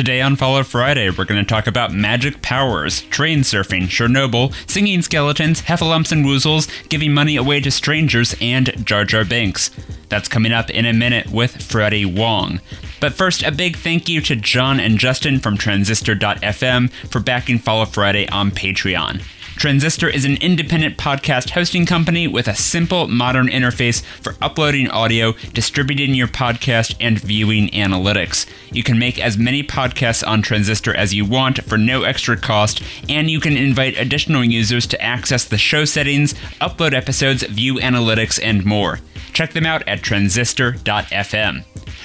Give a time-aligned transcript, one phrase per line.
[0.00, 5.02] Today on Follow Friday, we're going to talk about magic powers, train surfing, Chernobyl, singing
[5.02, 9.70] skeletons, heffalumps and woozles, giving money away to strangers, and Jar Jar Binks.
[10.08, 12.62] That's coming up in a minute with Freddie Wong.
[12.98, 17.84] But first, a big thank you to John and Justin from Transistor.fm for backing Follow
[17.84, 19.22] Friday on Patreon.
[19.60, 25.32] Transistor is an independent podcast hosting company with a simple, modern interface for uploading audio,
[25.52, 28.46] distributing your podcast, and viewing analytics.
[28.72, 32.82] You can make as many podcasts on Transistor as you want for no extra cost,
[33.06, 36.32] and you can invite additional users to access the show settings,
[36.62, 39.00] upload episodes, view analytics, and more.
[39.32, 41.64] Check them out at transistor.fm.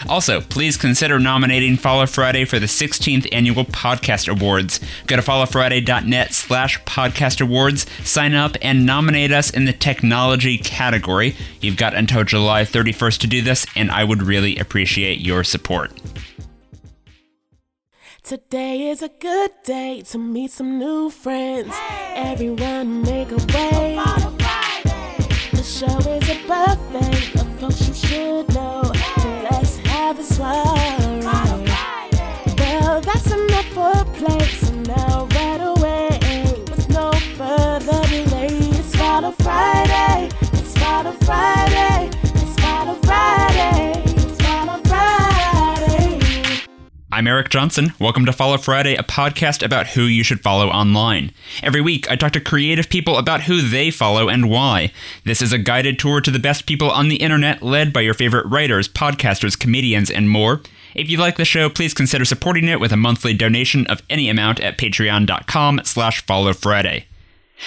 [0.09, 4.79] Also, please consider nominating Follow Friday for the 16th Annual Podcast Awards.
[5.07, 11.35] Go to followfriday.net slash podcast awards, sign up, and nominate us in the technology category.
[11.61, 15.91] You've got until July 31st to do this, and I would really appreciate your support.
[18.23, 21.75] Today is a good day to meet some new friends.
[22.15, 24.34] Everyone make a way.
[25.75, 28.81] Show is a buffet of folks you should know.
[29.19, 31.19] So let's have a soiree.
[32.57, 34.39] Well, that's enough for play.
[34.45, 40.29] So now right away, with no further delay, it's Follow Friday.
[40.53, 42.09] It's Follow Friday.
[47.15, 47.93] I'm Eric Johnson.
[47.97, 51.31] Welcome to Follow Friday, a podcast about who you should follow online.
[51.63, 54.91] Every week, I talk to creative people about who they follow and why.
[55.23, 58.15] This is a guided tour to the best people on the internet, led by your
[58.15, 60.59] favorite writers, podcasters, comedians, and more.
[60.93, 64.27] If you like the show, please consider supporting it with a monthly donation of any
[64.27, 67.05] amount at patreon.com slash followfriday.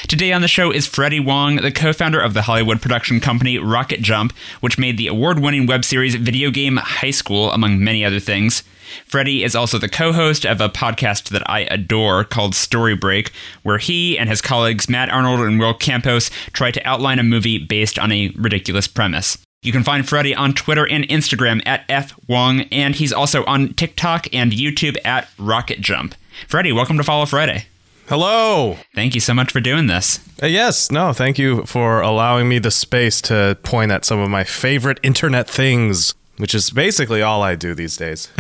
[0.09, 4.03] Today on the show is Freddie Wong, the co-founder of the Hollywood production company Rocket
[4.03, 8.63] Jump, which made the award-winning web series Video Game High School, among many other things.
[9.07, 13.79] Freddie is also the co-host of a podcast that I adore called Story Break, where
[13.79, 17.99] he and his colleagues Matt Arnold and Will Campos try to outline a movie based
[17.99, 19.39] on a ridiculous premise.
[19.63, 23.75] You can find Freddie on Twitter and Instagram at F Wong, and he's also on
[23.75, 26.15] TikTok and YouTube at Rocket Jump.
[26.47, 27.67] Freddie, welcome to Follow Friday.
[28.09, 28.79] Hello.
[28.95, 30.21] Thank you so much for doing this.
[30.43, 34.31] Uh, yes, no, thank you for allowing me the space to point at some of
[34.31, 38.29] my favorite internet things, which is basically all I do these days.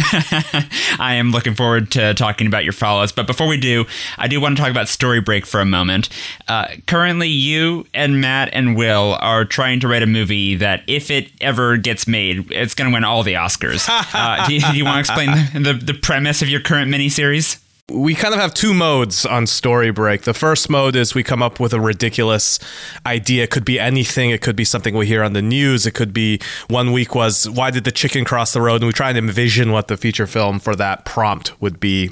[0.99, 3.13] I am looking forward to talking about your follows.
[3.13, 3.85] But before we do,
[4.17, 6.09] I do want to talk about Story Break for a moment.
[6.47, 11.11] Uh, currently, you and Matt and Will are trying to write a movie that, if
[11.11, 13.87] it ever gets made, it's going to win all the Oscars.
[14.15, 16.91] uh, do, you, do you want to explain the, the, the premise of your current
[16.91, 17.61] miniseries?
[17.91, 20.23] We kind of have two modes on Story Break.
[20.23, 22.59] The first mode is we come up with a ridiculous
[23.07, 23.45] idea.
[23.45, 24.31] It could be anything.
[24.31, 25.87] It could be something we hear on the news.
[25.87, 28.83] It could be one week was why did the chicken cross the road?
[28.83, 32.11] And we try and envision what the feature film for that prompt would be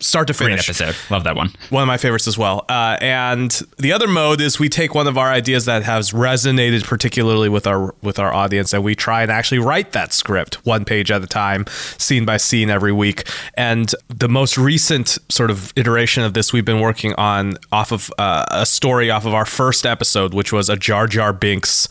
[0.00, 0.68] start to Great finish.
[0.68, 0.94] episode.
[1.10, 1.50] Love that one.
[1.70, 2.64] One of my favorites as well.
[2.68, 6.84] Uh, and the other mode is we take one of our ideas that has resonated
[6.84, 10.84] particularly with our with our audience, and we try and actually write that script one
[10.84, 11.64] page at a time,
[11.98, 13.28] scene by scene every week.
[13.54, 18.10] And the most recent sort of iteration of this we've been working on off of
[18.18, 21.88] uh, a story off of our first episode, which was a Jar Jar Binks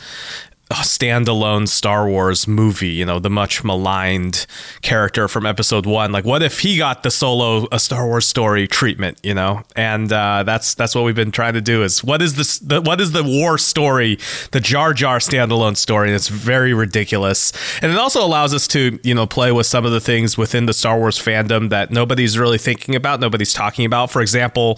[0.76, 4.46] standalone Star Wars movie, you know, the much maligned
[4.82, 6.12] character from episode one.
[6.12, 9.64] Like, what if he got the solo a Star Wars story treatment, you know?
[9.76, 13.00] And uh, that's that's what we've been trying to do is what is the, what
[13.00, 14.20] is the war story,
[14.52, 16.10] the Jar Jar standalone story?
[16.10, 17.54] And it's very ridiculous.
[17.82, 20.66] And it also allows us to, you know, play with some of the things within
[20.66, 24.12] the Star Wars fandom that nobody's really thinking about, nobody's talking about.
[24.12, 24.78] For example,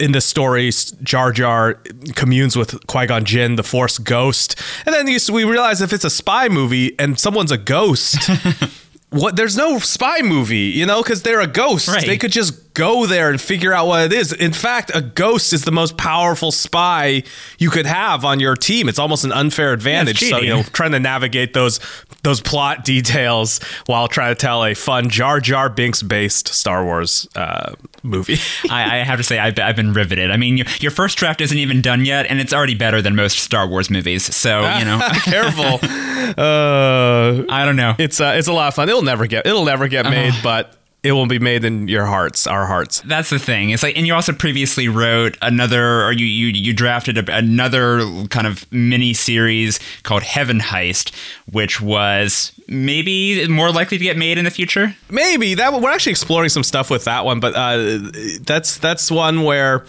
[0.00, 0.70] in this story,
[1.02, 1.74] Jar Jar
[2.14, 6.04] communes with Qui Gon Jinn, the Force ghost, and then you, we realize if it's
[6.04, 8.30] a spy movie and someone's a ghost,
[9.10, 9.36] what?
[9.36, 11.88] There's no spy movie, you know, because they're a ghost.
[11.88, 12.06] Right.
[12.06, 14.32] They could just go there and figure out what it is.
[14.32, 17.22] In fact, a ghost is the most powerful spy
[17.58, 18.88] you could have on your team.
[18.88, 20.20] It's almost an unfair advantage.
[20.20, 21.80] so you know, trying to navigate those
[22.22, 27.28] those plot details while trying to tell a fun Jar Jar Binks based Star Wars
[27.34, 28.36] uh, movie.
[28.70, 30.30] I, I have to say, I've, I've been riveted.
[30.30, 33.14] I mean, your, your first draft isn't even done yet, and it's already better than
[33.16, 34.34] most Star Wars movies.
[34.34, 35.80] So, you know, Careful.
[36.36, 37.94] Uh, I don't know.
[37.98, 38.88] it's uh, it's a lot of fun.
[38.88, 40.75] It'll never get it'll never get made, but
[41.06, 43.00] it will be made in your hearts, our hearts.
[43.02, 43.70] That's the thing.
[43.70, 48.00] It's like, and you also previously wrote another, or you you you drafted a, another
[48.28, 51.14] kind of mini series called Heaven Heist,
[51.52, 54.96] which was maybe more likely to get made in the future.
[55.08, 57.98] Maybe that we're actually exploring some stuff with that one, but uh,
[58.40, 59.84] that's that's one where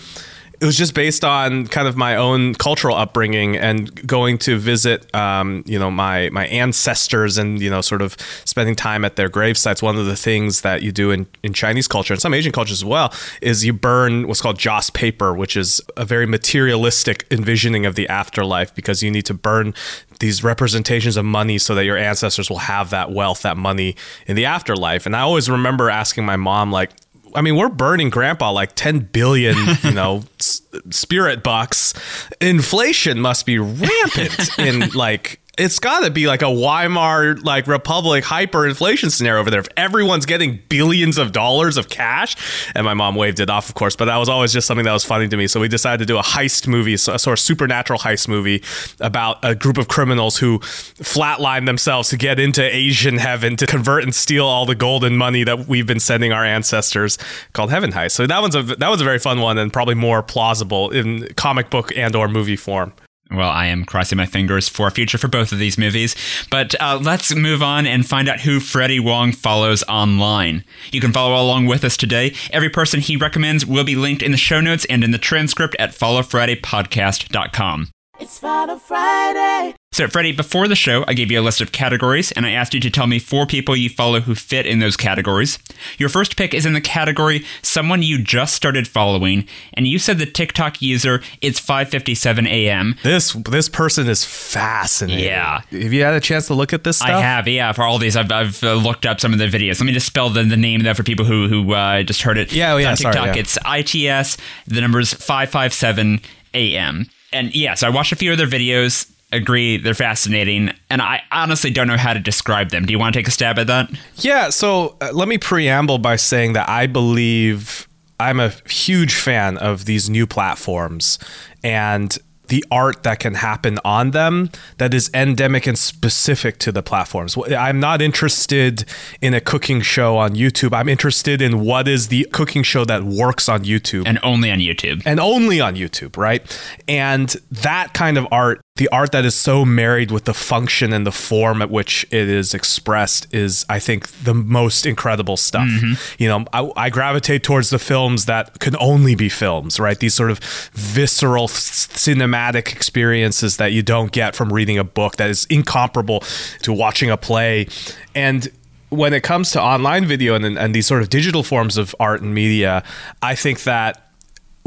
[0.59, 5.13] it was just based on kind of my own cultural upbringing and going to visit,
[5.15, 9.29] um, you know, my my ancestors and you know, sort of spending time at their
[9.29, 9.83] grave sites.
[9.83, 12.79] One of the things that you do in, in Chinese culture and some Asian cultures
[12.79, 17.85] as well is you burn what's called joss paper, which is a very materialistic envisioning
[17.85, 19.73] of the afterlife because you need to burn
[20.19, 23.95] these representations of money so that your ancestors will have that wealth, that money
[24.25, 25.05] in the afterlife.
[25.05, 26.91] And I always remember asking my mom, like,
[27.37, 31.93] I mean, we're burning grandpa like 10 billion, you know, s- spirit bucks.
[32.41, 38.23] Inflation must be rampant in like it's got to be like a Weimar like Republic
[38.23, 39.59] hyperinflation scenario over there.
[39.59, 42.35] If everyone's getting billions of dollars of cash,
[42.75, 44.93] and my mom waved it off, of course, but that was always just something that
[44.93, 45.47] was funny to me.
[45.47, 48.63] So we decided to do a heist movie, a sort of supernatural heist movie
[48.99, 54.03] about a group of criminals who flatline themselves to get into Asian heaven to convert
[54.03, 57.17] and steal all the golden money that we've been sending our ancestors,
[57.53, 58.11] called Heaven Heist.
[58.11, 61.27] So that one's a that was a very fun one and probably more plausible in
[61.35, 62.93] comic book and or movie form.
[63.29, 66.15] Well, I am crossing my fingers for a future for both of these movies.
[66.49, 70.63] But uh, let's move on and find out who Freddie Wong follows online.
[70.91, 72.33] You can follow along with us today.
[72.51, 75.75] Every person he recommends will be linked in the show notes and in the transcript
[75.77, 77.89] at followfridaypodcast.com.
[78.19, 79.76] It's Follow Friday.
[79.93, 82.73] So, Freddie, before the show, I gave you a list of categories, and I asked
[82.73, 85.57] you to tell me four people you follow who fit in those categories.
[85.97, 90.19] Your first pick is in the category someone you just started following, and you said
[90.19, 92.95] the TikTok user it's 5:57 a.m.
[93.01, 95.23] This this person is fascinating.
[95.23, 95.61] Yeah.
[95.71, 97.09] Have you had a chance to look at this stuff?
[97.09, 97.71] I have, yeah.
[97.71, 99.79] For all these, I've, I've uh, looked up some of the videos.
[99.79, 102.37] Let me just spell the, the name there for people who who uh, just heard
[102.37, 102.51] it.
[102.51, 103.41] Yeah, oh, yeah, On sorry, TikTok, yeah.
[103.41, 103.57] it's
[103.95, 104.37] ITS.
[104.67, 106.19] The number's five five seven
[106.53, 107.09] a.m.
[107.31, 109.09] And yeah, so I watched a few of their videos.
[109.31, 112.85] Agree, they're fascinating, and I honestly don't know how to describe them.
[112.85, 113.89] Do you want to take a stab at that?
[114.15, 117.89] Yeah, so uh, let me preamble by saying that I believe
[118.19, 121.19] I'm a huge fan of these new platforms
[121.63, 126.81] and the art that can happen on them that is endemic and specific to the
[126.81, 127.37] platforms.
[127.51, 128.85] I'm not interested
[129.21, 130.73] in a cooking show on YouTube.
[130.73, 134.59] I'm interested in what is the cooking show that works on YouTube And only on
[134.59, 135.03] YouTube.
[135.05, 136.41] and only on YouTube, right?
[136.87, 141.05] And that kind of art, the art that is so married with the function and
[141.05, 145.67] the form at which it is expressed, is I think the most incredible stuff.
[145.67, 146.23] Mm-hmm.
[146.23, 149.99] You know, I, I gravitate towards the films that can only be films, right?
[149.99, 150.39] These sort of
[150.73, 156.21] visceral, cinematic experiences that you don't get from reading a book that is incomparable
[156.61, 157.67] to watching a play.
[158.15, 158.47] And
[158.89, 162.21] when it comes to online video and, and these sort of digital forms of art
[162.21, 162.83] and media,
[163.21, 164.06] I think that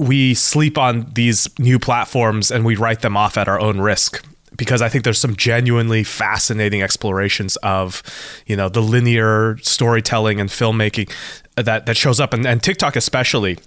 [0.00, 4.24] we sleep on these new platforms and we write them off at our own risk
[4.56, 8.02] because I think there's some genuinely fascinating explorations of,
[8.46, 11.12] you know, the linear storytelling and filmmaking
[11.56, 13.58] that that shows up and, and TikTok especially.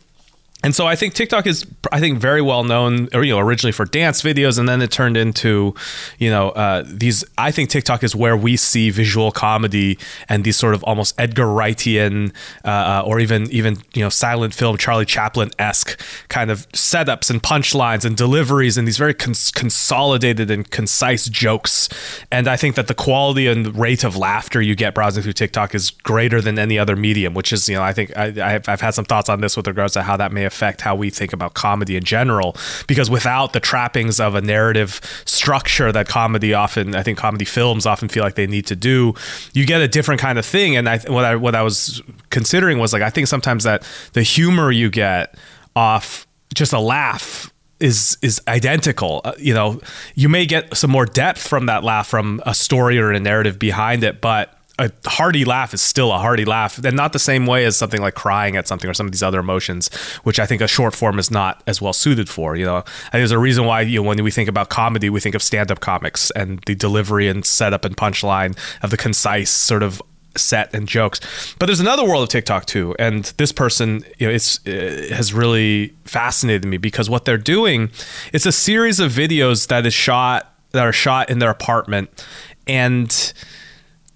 [0.63, 3.74] And so I think TikTok is, I think, very well known, or you know, originally
[3.74, 5.75] for dance videos, and then it turned into,
[6.19, 7.25] you know, uh, these.
[7.38, 10.00] I think TikTok is where we see visual comedy
[10.30, 12.33] and these sort of almost Edgar Wrightian,
[12.63, 16.00] uh, uh, or even even you know, silent film Charlie Chaplin esque
[16.30, 21.89] kind of setups and punchlines and deliveries and these very cons- consolidated and concise jokes.
[22.31, 25.75] And I think that the quality and rate of laughter you get browsing through TikTok
[25.75, 27.33] is greater than any other medium.
[27.33, 29.68] Which is, you know, I think I, I've, I've had some thoughts on this with
[29.68, 32.56] regards to how that may affect how we think about comedy in general.
[32.88, 37.86] Because without the trappings of a narrative structure that comedy often, I think comedy films
[37.86, 39.14] often feel like they need to do,
[39.54, 40.76] you get a different kind of thing.
[40.76, 43.84] And I, what I what I was considering was like I think sometimes that
[44.14, 45.36] the humor you get
[45.76, 49.22] off just a laugh is is identical.
[49.26, 49.81] Uh, you know,
[50.16, 53.60] you may get some more depth from that laugh from a story or a narrative
[53.60, 57.45] behind it, but a hearty laugh is still a hearty laugh, and not the same
[57.45, 60.45] way as something like crying at something or some of these other emotions, which I
[60.45, 62.56] think a short form is not as well suited for.
[62.56, 65.35] You know, there's a reason why you know, when we think about comedy, we think
[65.35, 70.01] of stand-up comics and the delivery and setup and punchline of the concise sort of
[70.35, 71.19] set and jokes.
[71.59, 75.35] But there's another world of TikTok too, and this person, you know, it's uh, has
[75.35, 77.92] really fascinated me because what they're doing,
[78.33, 82.25] it's a series of videos that is shot that are shot in their apartment,
[82.65, 83.33] and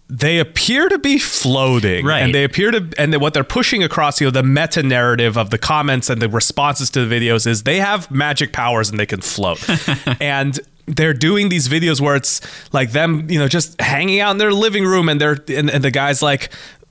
[0.09, 2.05] they appear to be floating.
[2.05, 2.21] Right.
[2.21, 5.49] and they appear to and what they're pushing across you know the meta narrative of
[5.49, 9.05] the comments and the responses to the videos is they have magic powers and they
[9.05, 9.59] can float.
[10.21, 12.39] And they're doing these videos where it's
[12.73, 15.83] like them you know just hanging out in their living room and they're and, and
[15.83, 16.49] the guy's like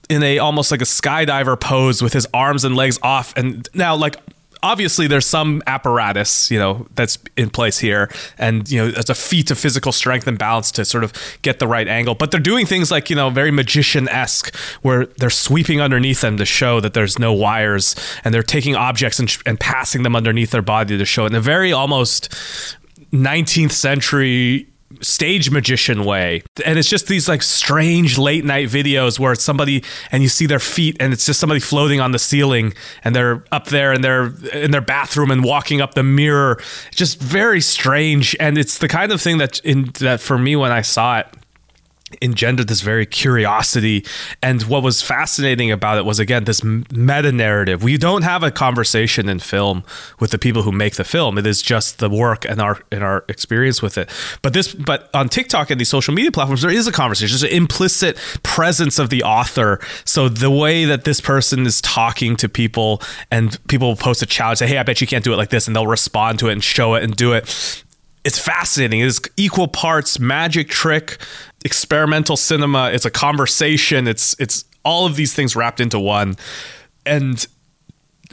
[0.09, 3.35] in a almost like a skydiver pose with his arms and legs off.
[3.37, 4.17] And now like
[4.67, 9.15] obviously there's some apparatus, you know, that's in place here, and you know, it's a
[9.15, 12.15] feat of physical strength and balance to sort of get the right angle.
[12.15, 16.37] But they're doing things like you know, very magician esque, where they're sweeping underneath them
[16.37, 17.95] to show that there's no wires,
[18.25, 21.29] and they're taking objects and, and passing them underneath their body to show it.
[21.29, 22.29] In a very almost
[23.13, 24.67] 19th century
[25.03, 26.43] stage magician way.
[26.65, 30.47] And it's just these like strange late night videos where it's somebody and you see
[30.47, 32.75] their feet and it's just somebody floating on the ceiling
[33.05, 36.61] and they're up there and they're in their bathroom and walking up the mirror.
[36.93, 38.37] Just very strange.
[38.41, 41.27] And it's the kind of thing that in that for me when I saw it
[42.23, 44.05] engendered this very curiosity.
[44.41, 47.83] And what was fascinating about it was again this meta narrative.
[47.83, 49.83] We don't have a conversation in film
[50.21, 51.37] with the people who make the film.
[51.37, 54.09] It is just the work and our and our experience with it.
[54.41, 57.33] But this but on tiktok and these social media platforms there is a conversation.
[57.33, 59.81] There's an implicit presence of the author.
[60.05, 64.59] So the way that this person is talking to people and people post a challenge
[64.59, 66.53] say hey i bet you can't do it like this and they'll respond to it
[66.53, 67.83] and show it and do it.
[68.27, 69.01] It's fascinating.
[69.03, 71.19] It's equal parts magic trick,
[71.67, 72.91] experimental cinema.
[72.91, 74.09] It's a conversation.
[74.09, 76.37] It's it's all of these things wrapped into one,
[77.05, 77.47] and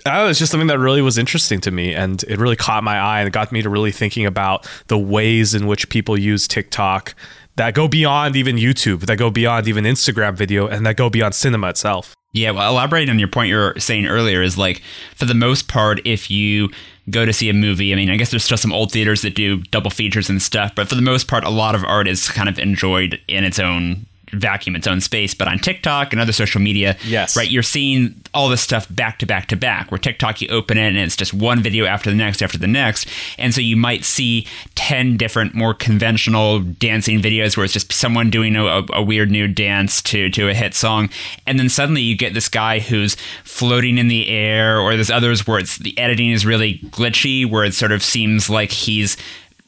[0.06, 2.98] uh, it's just something that really was interesting to me, and it really caught my
[2.98, 6.48] eye and it got me to really thinking about the ways in which people use
[6.48, 7.16] TikTok
[7.56, 11.36] that go beyond even YouTube, that go beyond even Instagram video, and that go beyond
[11.36, 12.16] cinema itself.
[12.34, 14.82] Yeah, well, elaborating on your point you were saying earlier is like,
[15.16, 16.70] for the most part, if you
[17.10, 19.36] go to see a movie, I mean, I guess there's still some old theaters that
[19.36, 22.28] do double features and stuff, but for the most part, a lot of art is
[22.30, 25.34] kind of enjoyed in its own vacuum its own space.
[25.34, 27.36] But on TikTok and other social media, yes.
[27.38, 29.92] right, you're seeing all this stuff back to back to back.
[29.92, 32.68] Where TikTok, you open it and it's just one video after the next after the
[32.68, 37.92] next, and so you might see ten different more conventional dancing videos where it's just
[37.92, 41.10] someone doing a, a weird new dance to to a hit song,
[41.46, 45.46] and then suddenly you get this guy who's floating in the air, or there's others
[45.46, 49.18] where it's the editing is really glitchy, where it sort of seems like he's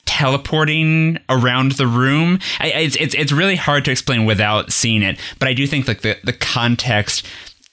[0.06, 2.40] teleporting around the room.
[2.60, 5.88] I, it's, it's it's really hard to explain without seeing it, but I do think
[5.88, 7.26] like the the context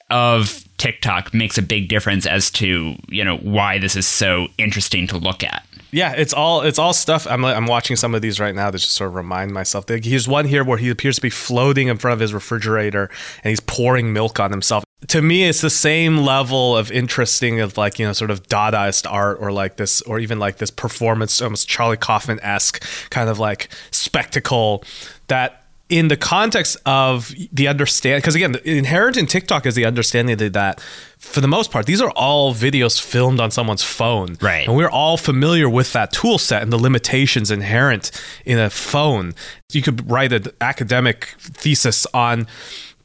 [0.09, 5.07] of TikTok makes a big difference as to you know why this is so interesting
[5.07, 5.65] to look at.
[5.91, 7.27] Yeah, it's all it's all stuff.
[7.29, 9.87] I'm I'm watching some of these right now to just sort of remind myself.
[9.87, 13.09] Here's one here where he appears to be floating in front of his refrigerator
[13.43, 17.77] and he's pouring milk on himself to me it's the same level of interesting of
[17.77, 21.41] like you know sort of dadaist art or like this or even like this performance
[21.41, 24.83] almost charlie kaufman-esque kind of like spectacle
[25.27, 30.37] that in the context of the understand because again inherent in tiktok is the understanding
[30.37, 30.79] that
[31.17, 34.37] for the most part these are all videos filmed on someone's phone.
[34.41, 34.67] Right.
[34.67, 38.11] And we're all familiar with that tool set and the limitations inherent
[38.45, 39.33] in a phone.
[39.71, 42.47] You could write an academic thesis on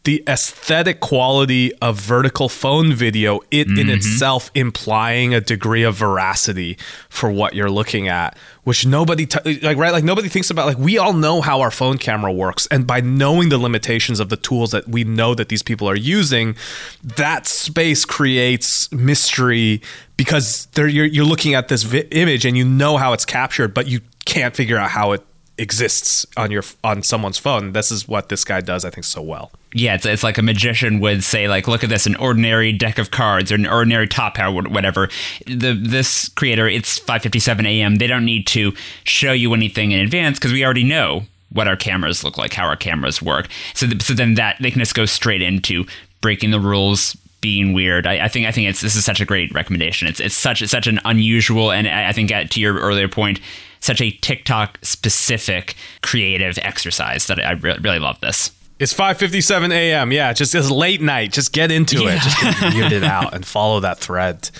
[0.09, 3.79] the aesthetic quality of vertical phone video, it mm-hmm.
[3.79, 6.79] in itself implying a degree of veracity
[7.11, 8.35] for what you're looking at,
[8.65, 11.71] which nobody t- like right like nobody thinks about like we all know how our
[11.71, 15.51] phone camera works and by knowing the limitations of the tools that we know that
[15.51, 16.57] these people are using,
[17.03, 19.83] that space creates mystery
[20.17, 23.87] because you're, you're looking at this vi- image and you know how it's captured, but
[23.87, 25.23] you can't figure out how it
[25.59, 27.73] exists on your on someone's phone.
[27.73, 29.51] This is what this guy does, I think, so well.
[29.75, 32.99] Yeah, it's, it's like a magician would say, like, look at this, an ordinary deck
[32.99, 35.09] of cards or an ordinary top hat, whatever.
[35.47, 37.97] The this creator, it's 5:57 a.m.
[37.97, 38.73] They don't need to
[39.05, 42.67] show you anything in advance because we already know what our cameras look like, how
[42.67, 43.49] our cameras work.
[43.75, 45.87] So, so then that they can just go straight into
[46.21, 48.07] breaking the rules, being weird.
[48.07, 50.09] I, I, think I think it's this is such a great recommendation.
[50.09, 53.41] It's it's such it's such an unusual and I think at, to your earlier point,
[53.81, 58.53] such a TikTok specific creative exercise that I re- really love this.
[58.79, 60.13] It's 5:57 a.m.
[60.13, 61.33] Yeah, just it's late night.
[61.33, 62.17] Just get into yeah.
[62.17, 62.23] it.
[62.23, 64.51] Just get it out and follow that thread.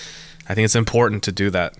[0.47, 1.75] I think it's important to do that.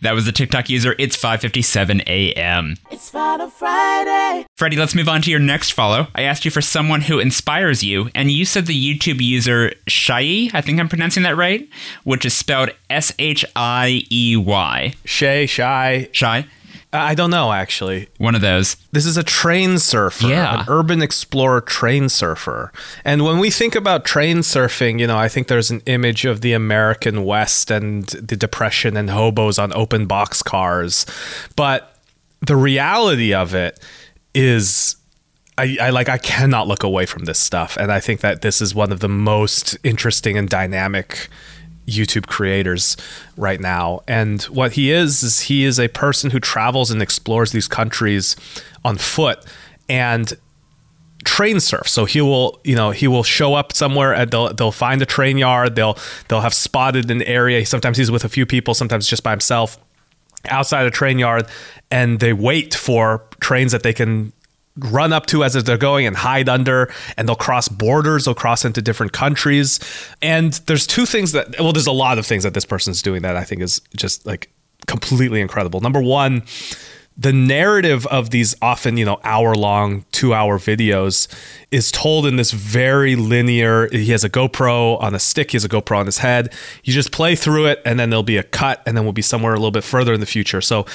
[0.00, 0.94] That was the TikTok user.
[0.98, 2.76] It's 5:57 a.m.
[2.90, 4.46] It's Follow Friday.
[4.56, 6.08] Freddie, let's move on to your next follow.
[6.14, 10.50] I asked you for someone who inspires you, and you said the YouTube user Shai.
[10.52, 11.68] I think I'm pronouncing that right,
[12.02, 14.94] which is spelled S H I E Y.
[15.04, 16.46] Shay, Shy, Shy.
[16.94, 18.08] I don't know actually.
[18.18, 18.76] One of those.
[18.92, 20.60] This is a train surfer, yeah.
[20.60, 22.72] an urban explorer train surfer.
[23.04, 26.40] And when we think about train surfing, you know, I think there's an image of
[26.40, 31.04] the American West and the depression and hobos on open box cars.
[31.56, 31.98] But
[32.40, 33.80] the reality of it
[34.34, 34.96] is
[35.56, 38.60] I, I, like I cannot look away from this stuff, and I think that this
[38.60, 41.28] is one of the most interesting and dynamic
[41.86, 42.96] YouTube creators
[43.36, 44.00] right now.
[44.08, 48.36] And what he is is he is a person who travels and explores these countries
[48.84, 49.44] on foot
[49.88, 50.32] and
[51.24, 51.88] train surf.
[51.88, 55.06] So he will, you know, he will show up somewhere and they'll they'll find a
[55.06, 55.74] train yard.
[55.74, 55.98] They'll
[56.28, 57.64] they'll have spotted an area.
[57.66, 59.78] Sometimes he's with a few people, sometimes just by himself
[60.46, 61.46] outside a train yard
[61.90, 64.32] and they wait for trains that they can
[64.76, 68.64] run up to as they're going and hide under and they'll cross borders they'll cross
[68.64, 69.78] into different countries.
[70.20, 73.22] And there's two things that well there's a lot of things that this person's doing
[73.22, 74.50] that i think is just like
[74.86, 75.80] completely incredible.
[75.80, 76.42] Number one
[77.16, 81.28] the narrative of these often you know hour long two hour videos
[81.70, 85.64] is told in this very linear he has a gopro on a stick he has
[85.64, 86.52] a gopro on his head.
[86.82, 89.22] You just play through it and then there'll be a cut and then we'll be
[89.22, 90.60] somewhere a little bit further in the future.
[90.60, 90.86] So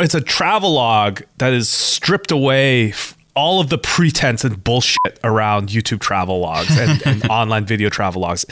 [0.00, 2.92] it's a travelogue that is stripped away
[3.40, 8.20] all of the pretense and bullshit around YouTube travel logs and, and online video travel
[8.20, 8.44] logs.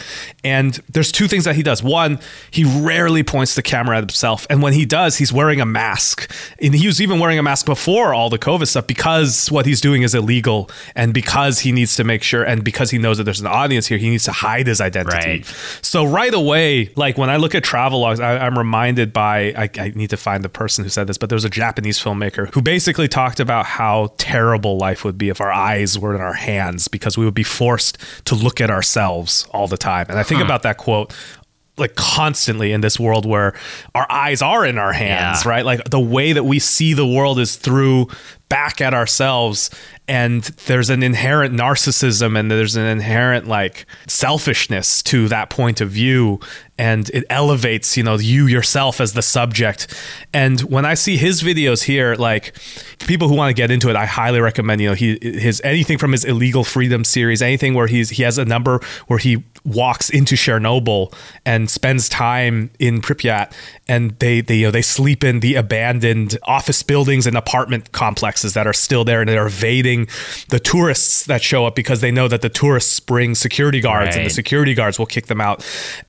[0.42, 1.82] And there's two things that he does.
[1.82, 2.18] One,
[2.50, 4.46] he rarely points the camera at himself.
[4.48, 6.32] And when he does, he's wearing a mask.
[6.62, 9.82] And he was even wearing a mask before all the COVID stuff because what he's
[9.82, 10.70] doing is illegal.
[10.94, 13.88] And because he needs to make sure, and because he knows that there's an audience
[13.88, 15.16] here, he needs to hide his identity.
[15.16, 15.46] Right.
[15.82, 19.68] So right away, like when I look at travel logs, I, I'm reminded by, I,
[19.78, 22.54] I need to find the person who said this, but there was a Japanese filmmaker
[22.54, 26.32] who basically talked about how terrible life would be if our eyes were in our
[26.32, 30.06] hands because we would be forced to look at ourselves all the time.
[30.08, 31.12] And I think about that quote
[31.76, 33.54] like constantly in this world where
[33.94, 35.48] our eyes are in our hands, Yeah.
[35.50, 35.64] right?
[35.64, 38.08] Like the way that we see the world is through
[38.48, 39.70] back at ourselves
[40.08, 45.90] and there's an inherent narcissism and there's an inherent like selfishness to that point of
[45.90, 46.40] view
[46.78, 49.92] and it elevates you know you yourself as the subject.
[50.32, 52.54] And when i see his videos here like
[53.06, 55.98] people who want to get into it i highly recommend you know he his anything
[55.98, 60.08] from his illegal freedom series anything where he's he has a number where he walks
[60.10, 61.12] into chernobyl
[61.44, 63.52] and spends time in pripyat
[63.88, 68.54] and they they you know they sleep in the abandoned office buildings and apartment complexes
[68.54, 69.97] that are still there and they're evading
[70.48, 74.26] the tourists that show up because they know that the tourists bring security guards and
[74.26, 75.64] the security guards will kick them out.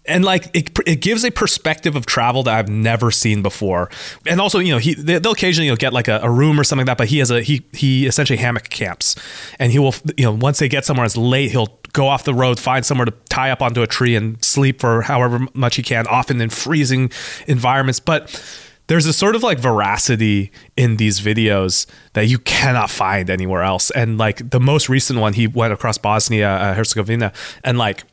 [0.05, 3.89] And like it, it gives a perspective of travel that i've never seen before.
[4.27, 6.60] And also you know he they- they'll occasionally you know, get like a, a room
[6.60, 9.15] or something like that but he has a he he essentially hammock camps.
[9.60, 12.34] And he will you know once they get somewhere it's late he'll go off the
[12.34, 15.81] road find somewhere to tie up onto a tree and sleep for however much he
[15.84, 17.12] can often in freezing
[17.48, 18.00] environments.
[18.00, 18.29] But
[18.89, 23.91] there's a sort of like veracity in these videos that you cannot find anywhere else.
[23.91, 27.31] And like the most recent one, he went across Bosnia, uh, Herzegovina,
[27.63, 28.03] and like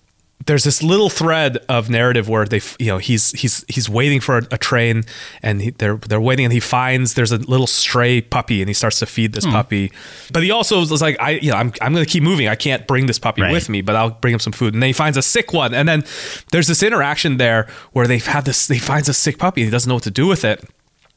[0.47, 4.39] there's this little thread of narrative where they, you know, he's he's he's waiting for
[4.39, 5.05] a, a train,
[5.43, 8.75] and he, they're they're waiting, and he finds there's a little stray puppy, and he
[8.75, 9.51] starts to feed this hmm.
[9.51, 9.93] puppy.
[10.33, 12.49] But he also was like, I, you know, I'm I'm gonna keep moving.
[12.49, 13.53] I can't bring this puppy Right.
[13.53, 14.73] with me, but I'll bring him some food.
[14.73, 16.05] And then he finds a sick one, and then
[16.53, 18.69] there's this interaction there where they've had this.
[18.69, 20.65] He finds a sick puppy, and he doesn't know what to do with it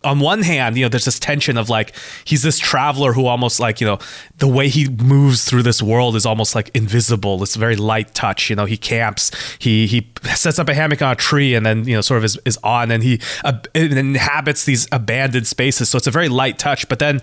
[0.04, 3.60] on one hand, you know, there's this tension of like he's this traveler who almost
[3.60, 4.00] like, you know,
[4.38, 7.42] the way he moves through this world is almost like invisible.
[7.44, 8.50] It's very light touch.
[8.50, 11.86] You know, he camps, he he sets up a hammock on a tree and then,
[11.86, 15.90] you know, sort of is, is on and he uh, inhabits these abandoned spaces.
[15.90, 16.88] So it's a very light touch.
[16.88, 17.20] But then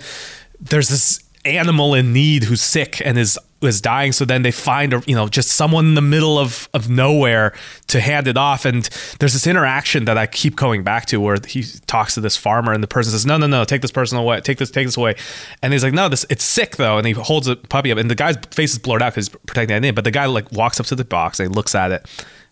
[0.60, 4.12] there's this animal in need who's sick and is is dying.
[4.12, 7.54] So then they find a, you know just someone in the middle of of nowhere
[7.88, 8.64] to hand it off.
[8.64, 8.84] And
[9.18, 12.72] there's this interaction that I keep going back to where he talks to this farmer
[12.72, 14.96] and the person says no no no take this person away take this take this
[14.96, 15.14] away.
[15.62, 16.98] And he's like no this it's sick though.
[16.98, 19.36] And he holds a puppy up and the guy's face is blurred out because he's
[19.46, 21.74] protecting the name but the guy like walks up to the box and he looks
[21.74, 22.02] at it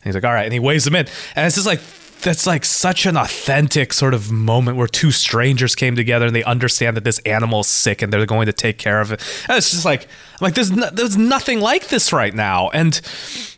[0.04, 0.44] and he's like all right.
[0.44, 1.06] And he waves him in.
[1.34, 1.80] And it's just like
[2.24, 6.42] that's like such an authentic sort of moment where two strangers came together and they
[6.44, 9.20] understand that this animal is sick and they're going to take care of it.
[9.48, 13.00] And it's just like, I'm like there's no, there's nothing like this right now, and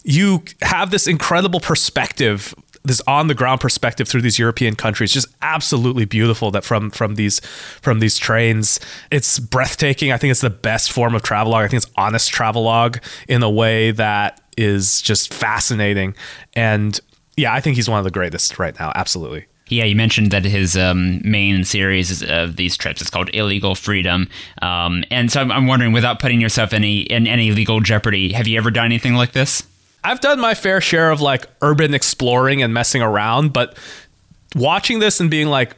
[0.04, 5.28] you have this incredible perspective, this on the ground perspective through these European countries, just
[5.40, 6.50] absolutely beautiful.
[6.50, 7.40] That from from these
[7.80, 8.78] from these trains,
[9.10, 10.12] it's breathtaking.
[10.12, 11.64] I think it's the best form of travelogue.
[11.64, 12.98] I think it's honest travelogue
[13.28, 16.14] in a way that is just fascinating
[16.54, 17.00] and
[17.36, 18.92] yeah, I think he's one of the greatest right now.
[18.94, 19.46] Absolutely.
[19.68, 24.28] Yeah, you mentioned that his um, main series of these trips is called Illegal Freedom,
[24.62, 28.46] um, and so I'm, I'm wondering, without putting yourself any in any legal jeopardy, have
[28.46, 29.64] you ever done anything like this?
[30.04, 33.76] I've done my fair share of like urban exploring and messing around, but
[34.54, 35.76] watching this and being like,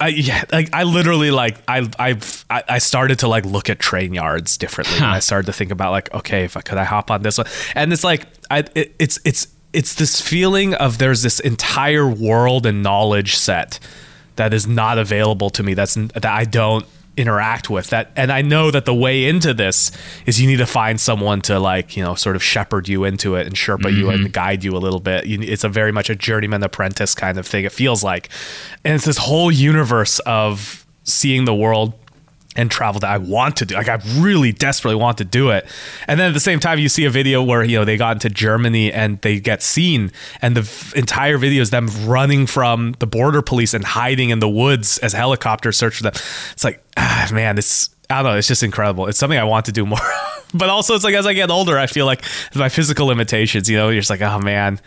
[0.00, 3.78] I yeah, like I literally like I I've I I started to like look at
[3.78, 4.96] train yards differently.
[4.96, 7.38] And I started to think about like, okay, if I could I hop on this
[7.38, 12.08] one, and it's like I it, it's it's it's this feeling of there's this entire
[12.08, 13.78] world and knowledge set
[14.36, 15.74] that is not available to me.
[15.74, 19.92] That's that I don't interact with that and i know that the way into this
[20.26, 23.36] is you need to find someone to like you know sort of shepherd you into
[23.36, 24.32] it and sherpa you and mm-hmm.
[24.32, 27.46] guide you a little bit you, it's a very much a journeyman apprentice kind of
[27.46, 28.28] thing it feels like
[28.84, 31.94] and it's this whole universe of seeing the world
[32.56, 33.74] and travel that I want to do.
[33.74, 35.66] Like I really desperately want to do it.
[36.06, 38.16] And then at the same time, you see a video where you know they got
[38.16, 42.94] into Germany and they get seen, and the f- entire video is them running from
[42.98, 46.12] the border police and hiding in the woods as helicopters search for them.
[46.52, 48.38] It's like ah man, it's I don't know.
[48.38, 49.06] It's just incredible.
[49.06, 49.98] It's something I want to do more.
[50.54, 53.68] but also, it's like as I get older, I feel like my physical limitations.
[53.68, 54.80] You know, you're just like, oh man.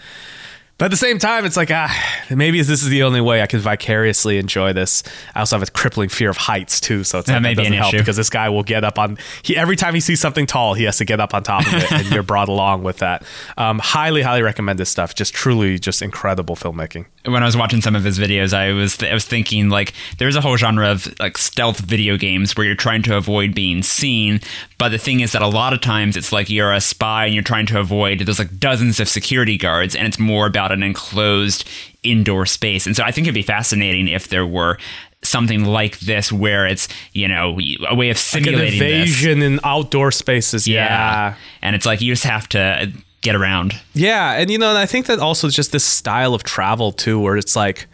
[0.77, 1.91] But at the same time, it's like, ah,
[2.29, 5.01] maybe this is the only way I can vicariously enjoy this.
[5.33, 7.61] I also have a crippling fear of heights too, so it's That like, may that
[7.61, 8.01] be an doesn't help issue.
[8.03, 9.17] because this guy will get up on.
[9.41, 11.73] He every time he sees something tall, he has to get up on top of
[11.73, 13.23] it, and you're brought along with that.
[13.57, 15.15] Um, highly, highly recommend this stuff.
[15.15, 17.05] Just truly, just incredible filmmaking.
[17.25, 20.35] when I was watching some of his videos, I was I was thinking like there's
[20.35, 24.41] a whole genre of like stealth video games where you're trying to avoid being seen,
[24.77, 27.33] but the thing is that a lot of times it's like you're a spy and
[27.33, 30.83] you're trying to avoid there's like dozens of security guards and it's more about an
[30.83, 31.67] enclosed
[32.03, 32.85] indoor space.
[32.87, 34.77] And so I think it'd be fascinating if there were
[35.23, 37.57] something like this where it's you know
[37.89, 38.91] a way of Like an simulating this.
[39.09, 40.67] invasion in outdoor spaces.
[40.67, 41.35] yeah.
[41.61, 43.73] and it's like you just have to get around.
[43.93, 47.19] Yeah, and you know, and I think that also just this style of travel too,
[47.19, 47.87] where it's like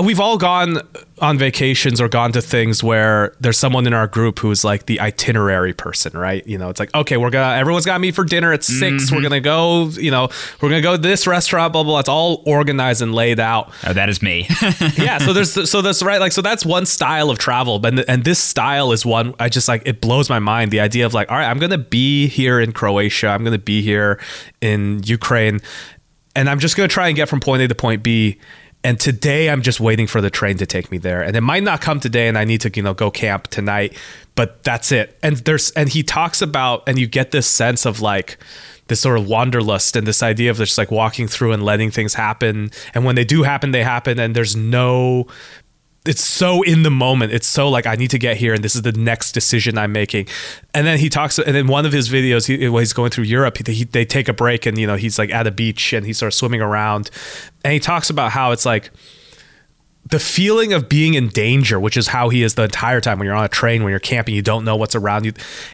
[0.00, 0.80] we've all gone
[1.20, 5.00] on vacations or gone to things where there's someone in our group who's like the
[5.00, 6.46] itinerary person, right?
[6.46, 8.80] You know, it's like okay, we're gonna everyone's got to meet for dinner at 6
[8.80, 9.14] Mm-hmm.
[9.14, 10.28] We're gonna go, you know,
[10.60, 11.92] we're gonna go to this restaurant, blah blah.
[11.92, 12.00] blah.
[12.00, 14.46] It's all organized and laid out Oh, that is me.
[14.96, 18.24] yeah so there's so that's right like so that's one style of travel but and
[18.24, 21.30] this style is one i just like it blows my mind the idea of like
[21.30, 24.20] all right i'm gonna be here in croatia i'm gonna be here
[24.60, 25.60] in ukraine
[26.34, 28.38] and i'm just gonna try and get from point a to point b
[28.86, 31.22] and today i'm just waiting for the train to take me there.
[31.22, 33.94] And it might not come today and i need to you know go camp tonight
[34.36, 35.18] but that's it.
[35.22, 38.38] And there's and he talks about and you get this sense of like
[38.86, 42.14] this sort of wanderlust and this idea of just like walking through and letting things
[42.14, 42.70] happen.
[42.94, 44.20] And when they do happen they happen.
[44.20, 45.26] And there's no
[46.06, 47.32] it's so in the moment.
[47.32, 49.92] It's so like I need to get here, and this is the next decision I'm
[49.92, 50.28] making.
[50.74, 53.58] And then he talks, and in one of his videos, he, he's going through Europe,
[53.58, 56.06] he, he, they take a break, and you know he's like at a beach, and
[56.06, 57.10] he's sort of swimming around,
[57.64, 58.90] and he talks about how it's like
[60.08, 63.26] the feeling of being in danger, which is how he is the entire time when
[63.26, 65.32] you're on a train, when you're camping, you don't know what's around you.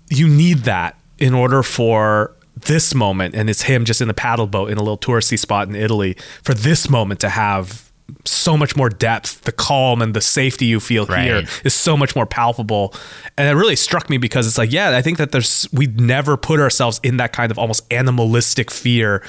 [0.08, 4.46] You need that in order for this moment, and it's him just in the paddle
[4.46, 7.91] boat in a little touristy spot in Italy, for this moment to have
[8.24, 9.42] so much more depth.
[9.42, 11.60] The calm and the safety you feel here Right.
[11.64, 12.94] is so much more palpable.
[13.36, 16.36] And it really struck me because it's like, yeah, I think that there's we never
[16.36, 19.22] put ourselves in that kind of almost animalistic fear,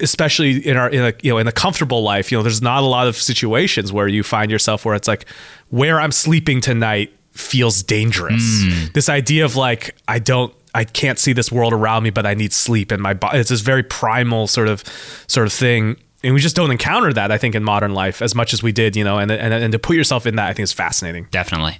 [0.00, 2.30] especially in our in a you know in a comfortable life.
[2.30, 5.26] You know, there's not a lot of situations where you find yourself where it's like
[5.68, 8.64] where I'm sleeping tonight feels dangerous.
[8.64, 8.86] Hmm.
[8.94, 12.34] This idea of like I don't I can't see this world around me, but I
[12.34, 13.38] need sleep, and my body.
[13.38, 14.84] It's this very primal sort of
[15.26, 17.30] sort of thing, and we just don't encounter that.
[17.30, 19.72] I think in modern life as much as we did, you know, and and, and
[19.72, 21.26] to put yourself in that, I think is fascinating.
[21.30, 21.78] Definitely.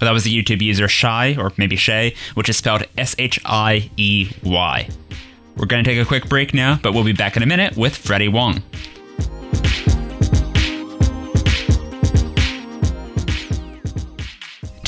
[0.00, 3.40] Well, that was the YouTube user Shy, or maybe Shay, which is spelled S H
[3.44, 4.88] I E Y.
[5.56, 7.76] We're going to take a quick break now, but we'll be back in a minute
[7.76, 8.62] with Freddie Wong.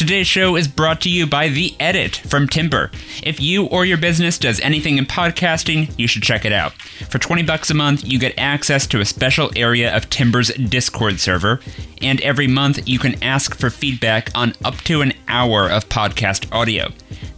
[0.02, 2.90] Today's show is brought to you by The Edit from Timber.
[3.22, 6.72] If you or your business does anything in podcasting, you should check it out.
[7.08, 11.20] For 20 bucks a month, you get access to a special area of Timber's Discord
[11.20, 11.60] server,
[12.00, 16.52] and every month you can ask for feedback on up to an hour of podcast
[16.52, 16.88] audio.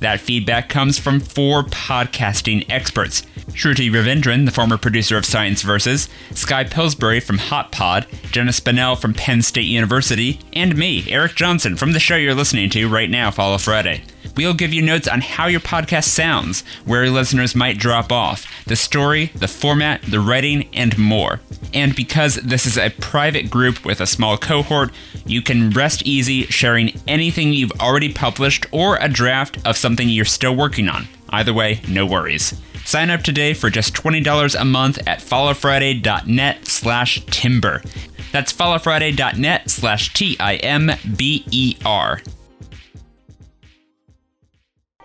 [0.01, 3.23] That feedback comes from four podcasting experts.
[3.51, 8.99] Shruti Ravindran, the former producer of Science Versus, Sky Pillsbury from Hot Pod, Jenna Spinelle
[8.99, 13.11] from Penn State University, and me, Eric Johnson, from the show you're listening to right
[13.11, 14.03] now, Follow Friday.
[14.37, 18.77] We'll give you notes on how your podcast sounds, where listeners might drop off, the
[18.77, 21.41] story, the format, the writing, and more.
[21.73, 24.91] And because this is a private group with a small cohort,
[25.25, 30.25] you can rest easy sharing anything you've already published or a draft of something you're
[30.25, 31.07] still working on.
[31.31, 32.55] Either way, no worries.
[32.85, 37.83] Sign up today for just $20 a month at followfriday.net slash timber.
[38.31, 40.61] That's followfriday.net slash T-I-M-B-E-R.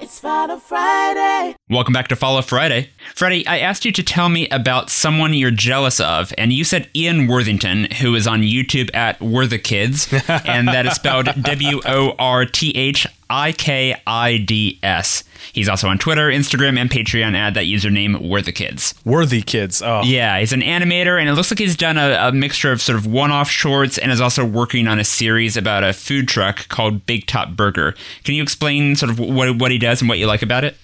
[0.02, 1.59] It's Follow Friday.
[1.72, 2.90] Welcome back to Follow Friday.
[3.14, 6.90] Freddie, I asked you to tell me about someone you're jealous of, and you said
[6.96, 10.12] Ian Worthington, who is on YouTube at Worthikids,
[10.48, 15.24] and that is spelled W O R T H I K I D S.
[15.54, 18.96] He's also on Twitter, Instagram, and Patreon at that username Worthikids.
[19.06, 19.84] Worthy kids.
[19.84, 22.82] Oh, Yeah, he's an animator, and it looks like he's done a, a mixture of
[22.82, 26.68] sort of one-off shorts, and is also working on a series about a food truck
[26.70, 27.94] called Big Top Burger.
[28.24, 30.76] Can you explain sort of what what he does and what you like about it?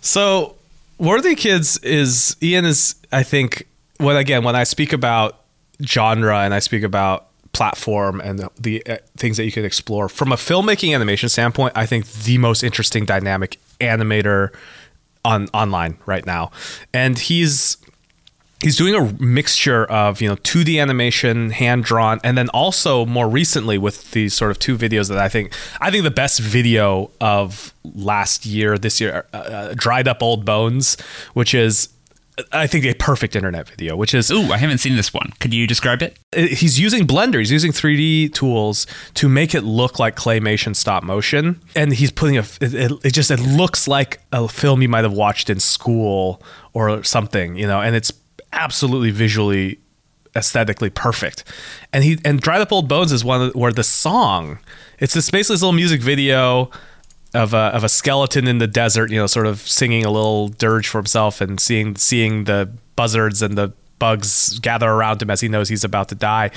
[0.00, 0.56] So,
[0.98, 3.66] Worthikids is Ian is I think
[3.98, 5.40] when again when I speak about
[5.82, 10.32] genre and I speak about platform and the, uh, things that you can explore from
[10.32, 11.72] a filmmaking animation standpoint.
[11.76, 14.54] I think the most interesting dynamic animator
[15.24, 16.50] on online right now,
[16.94, 17.76] and he's
[18.62, 23.28] he's doing a mixture of you know 2D animation, hand drawn, and then also more
[23.28, 27.10] recently with these sort of two videos that I think I think the best video
[27.20, 30.96] of last year, this year, uh, uh, dried up old bones,
[31.34, 31.88] which is.
[32.52, 35.30] I think a perfect internet video, which is Ooh, I haven't seen this one.
[35.40, 36.18] Could you describe it?
[36.32, 37.38] it- he's using Blender.
[37.38, 42.38] He's using 3D tools to make it look like claymation stop motion, and he's putting
[42.38, 42.44] a.
[42.62, 46.40] It, it, it just it looks like a film you might have watched in school
[46.72, 48.10] or something, you know, and it's
[48.52, 49.78] absolutely visually
[50.36, 51.44] aesthetically perfect.
[51.92, 54.58] And he and Dried Up Old Bones is one where the song.
[54.98, 56.70] It's this basically little music video
[57.34, 60.48] of a, of a skeleton in the desert, you know, sort of singing a little
[60.48, 65.40] dirge for himself and seeing seeing the buzzards and the bugs gather around him as
[65.40, 66.50] he knows he's about to die.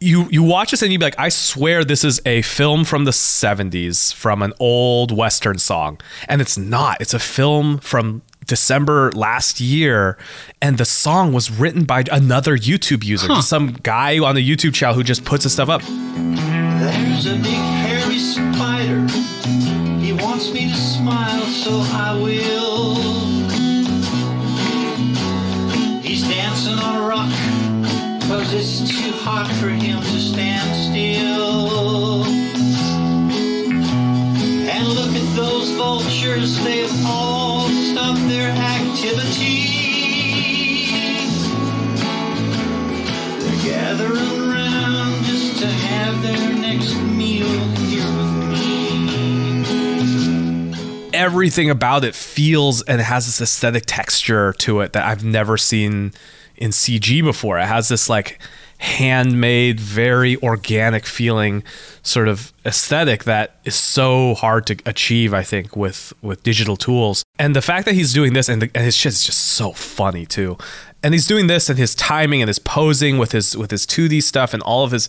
[0.00, 3.04] You you watch this and you'd be like, I swear this is a film from
[3.04, 6.00] the 70s from an old Western song.
[6.28, 7.00] And it's not.
[7.00, 10.16] It's a film from December last year,
[10.60, 14.74] and the song was written by another YouTube user, just some guy on the YouTube
[14.74, 15.82] channel who just puts his stuff up.
[15.82, 19.06] There's a big hairy spider.
[20.00, 22.94] He wants me to smile, so I will.
[26.02, 27.30] He's dancing on a rock,
[28.28, 32.24] cause it's too hot for him to stand still.
[34.66, 37.43] And look at those vultures, they've all stopped
[38.44, 39.64] their activity.
[43.40, 48.74] They're gathering just to have their next meal here with me.
[51.14, 56.12] everything about it feels and has this aesthetic texture to it that I've never seen
[56.56, 57.58] in CG before.
[57.58, 58.42] It has this like
[58.84, 61.64] handmade, very organic feeling
[62.02, 67.24] sort of aesthetic that is so hard to achieve, I think, with with digital tools.
[67.38, 69.72] And the fact that he's doing this and, the, and his shit is just so
[69.72, 70.58] funny too.
[71.02, 74.22] And he's doing this and his timing and his posing with his with his 2D
[74.22, 75.08] stuff and all of his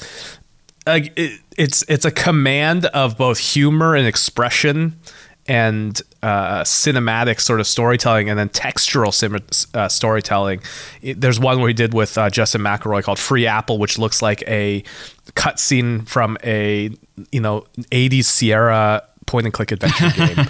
[0.87, 4.97] like it, it's it's a command of both humor and expression
[5.47, 9.37] and uh, cinematic sort of storytelling and then textural sim-
[9.73, 10.61] uh, storytelling.
[11.01, 14.41] It- there's one he did with uh, Justin McElroy called Free Apple, which looks like
[14.47, 14.83] a
[15.33, 16.89] cutscene from a
[17.31, 20.45] you know 80s Sierra point and click adventure game.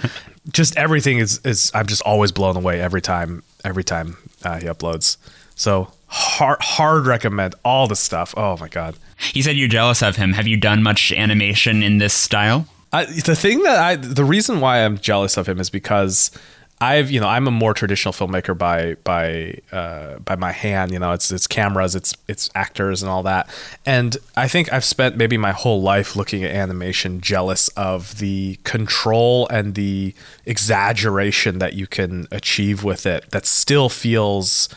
[0.52, 4.66] just everything is is I'm just always blown away every time every time uh, he
[4.68, 5.18] uploads.
[5.56, 8.34] So hard hard recommend all the stuff.
[8.38, 8.96] Oh my god.
[9.34, 10.34] You said you're jealous of him.
[10.34, 12.68] Have you done much animation in this style?
[12.96, 16.32] I, the thing that I, the reason why I'm jealous of him is because
[16.80, 20.92] I've, you know, I'm a more traditional filmmaker by by uh, by my hand.
[20.92, 23.50] You know, it's it's cameras, it's it's actors and all that.
[23.86, 28.60] And I think I've spent maybe my whole life looking at animation, jealous of the
[28.64, 30.14] control and the
[30.46, 33.30] exaggeration that you can achieve with it.
[33.32, 34.70] That still feels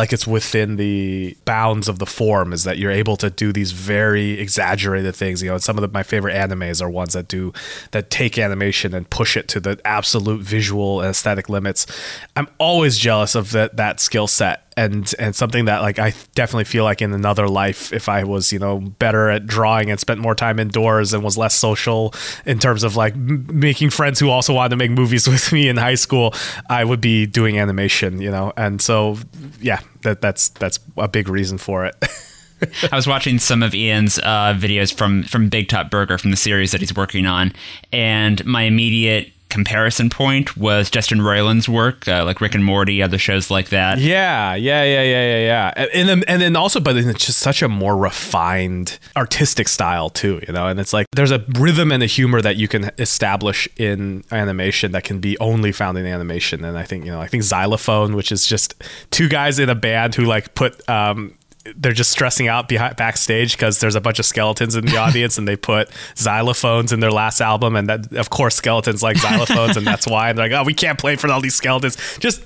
[0.00, 3.72] like it's within the bounds of the form is that you're able to do these
[3.72, 5.42] very exaggerated things.
[5.42, 7.52] You know and some of the, my favorite animes are ones that do
[7.90, 11.86] that take animation and push it to the absolute visual and aesthetic limits.
[12.34, 16.64] I'm always jealous of that that skill set and and something that like I definitely
[16.64, 20.20] feel like in another life if I was you know better at drawing and spent
[20.20, 22.14] more time indoors and was less social
[22.46, 25.68] in terms of like m- making friends who also wanted to make movies with me
[25.68, 26.34] in high school
[26.68, 28.52] I would be doing animation you know?
[28.56, 29.18] And so
[29.60, 31.94] yeah that that's that's a big reason for it.
[32.92, 36.36] I was watching some of Ian's uh, videos from from Big Top Burger from the
[36.36, 37.52] series that he's working on,
[37.92, 43.18] and my immediate comparison point was Justin Roiland's work, uh, like Rick and Morty, other
[43.18, 43.98] shows like that.
[43.98, 45.86] Yeah, yeah, yeah, yeah, yeah, yeah.
[45.94, 50.40] And- then, and then also, but it's just such a more refined artistic style too,
[50.46, 50.66] you know.
[50.66, 54.92] And it's like there's a rhythm and a humor that you can establish in animation
[54.92, 56.64] that can be only found in animation.
[56.64, 58.74] And I think you know, I think Xylophone, which is just
[59.10, 61.34] two guys in a band who like put um
[61.76, 65.38] they're just stressing out behind backstage because there's a bunch of skeletons in the audience
[65.38, 69.76] and they put xylophones in their last album and that of course skeletons like xylophones
[69.76, 70.30] and that's why.
[70.30, 71.96] And they're like oh we can't play for all these skeletons.
[72.18, 72.42] Just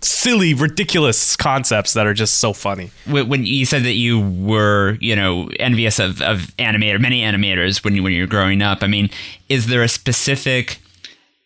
[0.00, 2.90] silly ridiculous concepts that are just so funny.
[3.06, 7.94] When you said that you were, you know, envious of, of animator, many animators when
[7.94, 9.10] you when you were growing up, I mean,
[9.48, 10.80] is there a specific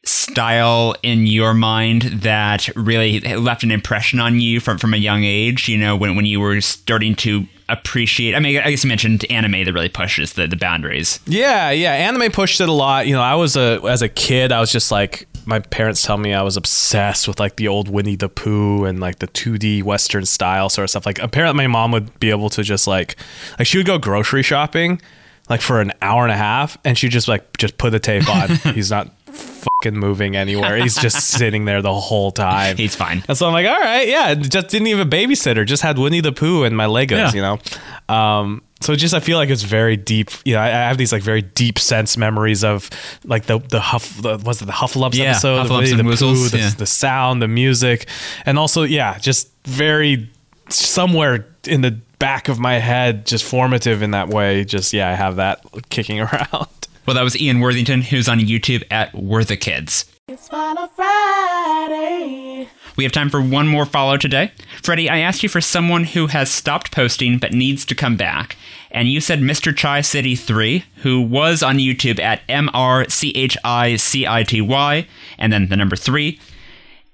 [0.04, 5.24] style in your mind that really left an impression on you from from a young
[5.24, 5.68] age?
[5.68, 8.34] You know, when when you were starting to appreciate.
[8.34, 11.20] I mean, I guess you mentioned anime that really pushes the the boundaries.
[11.26, 14.52] yeah yeah anime pushed it a lot you know i was a as a kid
[14.52, 17.88] i was just like my parents tell me I was obsessed with like the old
[17.88, 21.06] Winnie the Pooh and like the 2D Western style sort of stuff.
[21.06, 23.16] Like apparently my mom would be able to just like
[23.58, 25.00] like she would go grocery shopping
[25.48, 28.28] like for an hour and a half and she'd just like just put the tape
[28.28, 28.50] on.
[28.74, 30.76] He's not fucking moving anywhere.
[30.76, 32.76] He's just sitting there the whole time.
[32.76, 33.22] He's fine.
[33.28, 36.32] And so I'm like, all right, yeah, just didn't even babysitter, just had Winnie the
[36.32, 37.32] Pooh and my Legos, Yeah.
[37.32, 38.14] you know?
[38.14, 40.30] Um, so just I feel like it's very deep.
[40.44, 42.90] You know, I, I have these like very deep sense memories of
[43.24, 45.68] like the the huff the, was it the Huffalumps Yeah, episode, and
[46.00, 46.02] the
[46.50, 46.70] the, yeah.
[46.70, 48.08] the sound, the music,
[48.44, 50.28] and also yeah, just very
[50.68, 54.64] somewhere in the back of my head, just formative in that way.
[54.64, 56.66] Just yeah, I have that kicking around.
[57.04, 60.08] Well, that was Ian Worthington, who's on YouTube at Worthikids.
[60.28, 62.68] It's Follow Friday.
[62.96, 64.52] We have time for one more follow today.
[64.84, 68.56] Freddie, I asked you for someone who has stopped posting but needs to come back.
[68.92, 69.76] And you said Mr.
[69.76, 74.44] Chai City 3, who was on YouTube at M R C H I C I
[74.44, 76.38] T Y, and then the number 3.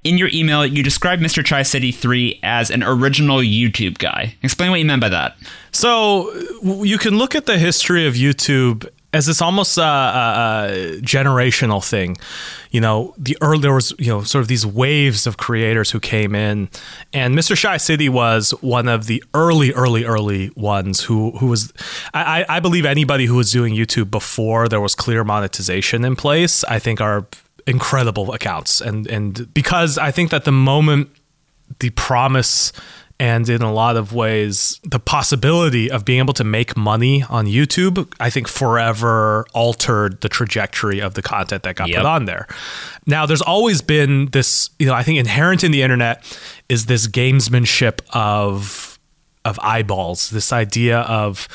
[0.04, 1.42] In your email, you described Mr.
[1.42, 4.36] Chai City 3 as an original YouTube guy.
[4.42, 5.38] Explain what you meant by that.
[5.72, 6.30] So
[6.62, 11.84] you can look at the history of YouTube as this almost uh, uh, uh, generational
[11.84, 12.16] thing.
[12.70, 16.00] You know, the early there was you know sort of these waves of creators who
[16.00, 16.68] came in,
[17.12, 17.60] and Mr.
[17.60, 21.72] Chi City was one of the early, early, early ones who who was.
[22.12, 26.16] I, I I believe anybody who was doing YouTube before there was clear monetization in
[26.16, 27.26] place, I think are
[27.66, 31.10] incredible accounts, and and because I think that the moment
[31.80, 32.72] the promise
[33.20, 37.46] and in a lot of ways the possibility of being able to make money on
[37.46, 41.96] YouTube I think forever altered the trajectory of the content that got Yep.
[41.98, 42.46] put on there.
[43.06, 46.24] Now there's always been this you know I think inherent in the internet
[46.68, 48.98] is this gamesmanship of
[49.44, 51.48] of eyeballs this idea of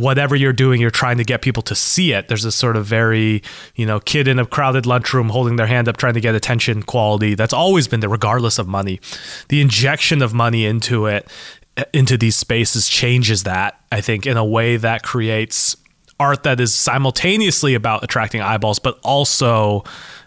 [0.00, 2.28] whatever you're doing you're trying to get people to see it.
[2.28, 3.42] There's this sort of very
[3.74, 6.82] you know kid in a crowded lunchroom holding their hand up trying to get attention
[6.82, 7.34] quality.
[7.34, 9.00] That's always been there regardless of money.
[9.48, 11.28] The injection of money into it
[11.76, 15.76] eh, into these spaces changes that i think in a way that creates
[16.20, 19.82] art that is simultaneously about attracting eyeballs, but also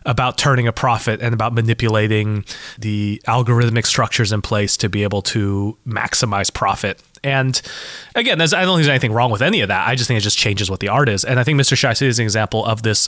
[0.06, 2.44] about turning a profit and about manipulating
[2.78, 7.02] the algorithmic structures in place to be able to maximize profit.
[7.24, 7.62] And
[8.16, 9.88] again, there's, I don't think there's anything wrong with any of that.
[9.88, 11.24] I just think it just changes what the art is.
[11.24, 11.80] And I think Mr.
[11.82, 13.08] Chi City is an example of this,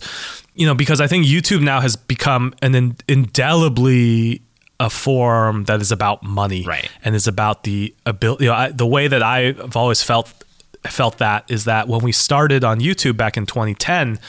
[0.55, 4.41] you know, because I think YouTube now has become an in- indelibly
[4.79, 6.89] a form that is about money Right.
[7.03, 10.33] and is about the ability you know I, the way that i've always felt
[10.85, 14.19] felt that is that when we started on youtube back in 2010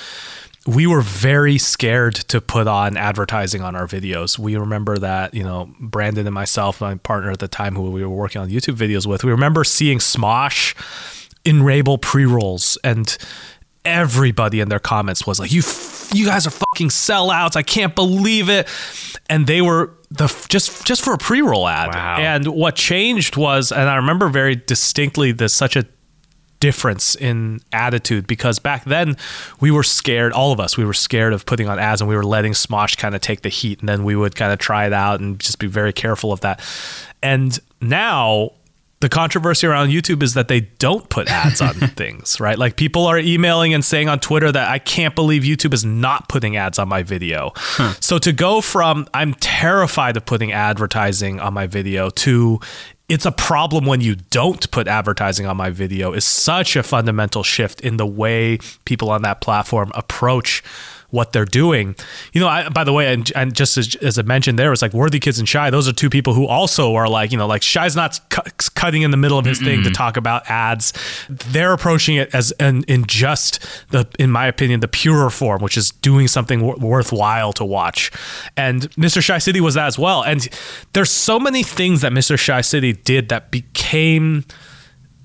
[0.67, 4.39] we were very scared to put on advertising on our videos.
[4.39, 8.03] We remember that, you know, Brandon and myself, my partner at the time who we
[8.03, 10.75] were working on YouTube videos with, we remember seeing Smosh
[11.45, 13.17] in Rabel pre-rolls and
[13.85, 17.55] everybody in their comments was like, "You, f- you guys are fucking sellouts!
[17.55, 18.67] I can't believe it!"
[19.31, 21.95] And they were the f- just just for a pre-roll ad.
[21.95, 22.17] Wow.
[22.19, 25.85] And what changed was, and I remember very distinctly, there's such a
[26.61, 29.17] difference in attitude because back then
[29.61, 32.17] we were scared all of us we were scared of putting on ads and we
[32.17, 34.87] were letting smosh kind of take the heat and then we would kind of try
[34.87, 36.61] it out and just be very careful of that
[37.23, 38.51] and now
[39.01, 42.59] the controversy around YouTube is that they don't put ads on things, right?
[42.59, 46.29] Like people are emailing and saying on Twitter that I can't believe YouTube is not
[46.29, 47.53] putting ads on my video.
[48.01, 52.61] So to go from I'm terrified of putting advertising on my video to
[53.09, 57.43] it's a problem when you don't put advertising on my video is such a fundamental
[57.43, 60.63] shift in the way people on that platform approach
[61.17, 61.97] what they're doing.
[62.33, 64.83] You know, I, by the way, and, and just as, as I mentioned there, it's
[64.83, 65.71] like Worthikids and Chi.
[65.71, 68.43] Those are two people who also are like, you know, like Chi's not cu-
[68.75, 70.93] cutting in the middle of his thing to talk about ads.
[71.29, 75.77] They're approaching it as in, in just the, in my opinion, the purer form, which
[75.77, 78.13] is doing something wor- worthwhile to watch.
[78.57, 79.27] And Mr.
[79.27, 80.23] Chi City was that as well.
[80.23, 80.47] And
[80.93, 82.37] there's so many things that Mr.
[82.37, 84.45] Chi City did that became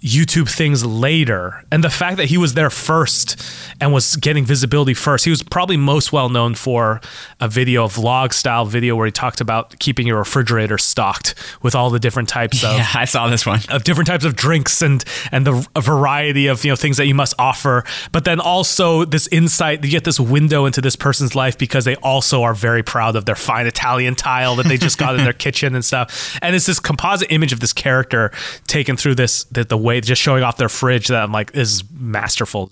[0.01, 1.63] YouTube things later.
[1.71, 3.41] And the fact that he was there first
[3.79, 6.99] and was getting visibility first, he was probably most well known for
[7.39, 11.75] a video, a vlog style video where he talked about keeping your refrigerator stocked with
[11.75, 13.59] all the different types of Yeah, I saw this one.
[13.69, 17.05] of different types of drinks and and the a variety of you know things that
[17.05, 21.35] you must offer but then also this insight you get this window into this person's
[21.35, 24.97] life because they also are very proud of their fine italian tile that they just
[24.97, 28.31] got in their kitchen and stuff and it's this composite image of this character
[28.67, 31.83] taken through this the, the way just showing off their fridge that i'm like is
[31.91, 32.71] masterful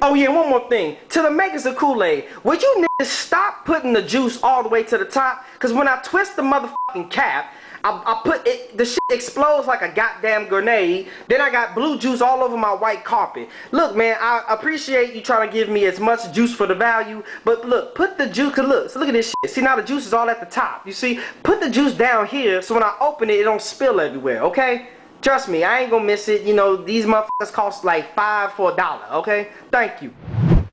[0.00, 0.96] Oh yeah, one more thing.
[1.10, 4.82] To the makers of Kool-Aid, would you niggas stop putting the juice all the way
[4.82, 5.44] to the top?
[5.60, 7.52] Cause when I twist the motherfucking cap,
[7.84, 11.08] I, I put it, the shit explodes like a goddamn grenade.
[11.28, 13.48] Then I got blue juice all over my white carpet.
[13.70, 17.22] Look, man, I appreciate you trying to give me as much juice for the value,
[17.44, 19.52] but look, put the juice, cause look, so look at this shit.
[19.52, 20.86] See, now the juice is all at the top.
[20.86, 24.00] You see, put the juice down here so when I open it, it don't spill
[24.00, 24.88] everywhere, okay?
[25.22, 26.42] Trust me, I ain't gonna miss it.
[26.42, 29.48] You know, these motherfuckers cost like five for a dollar, okay?
[29.70, 30.12] Thank you.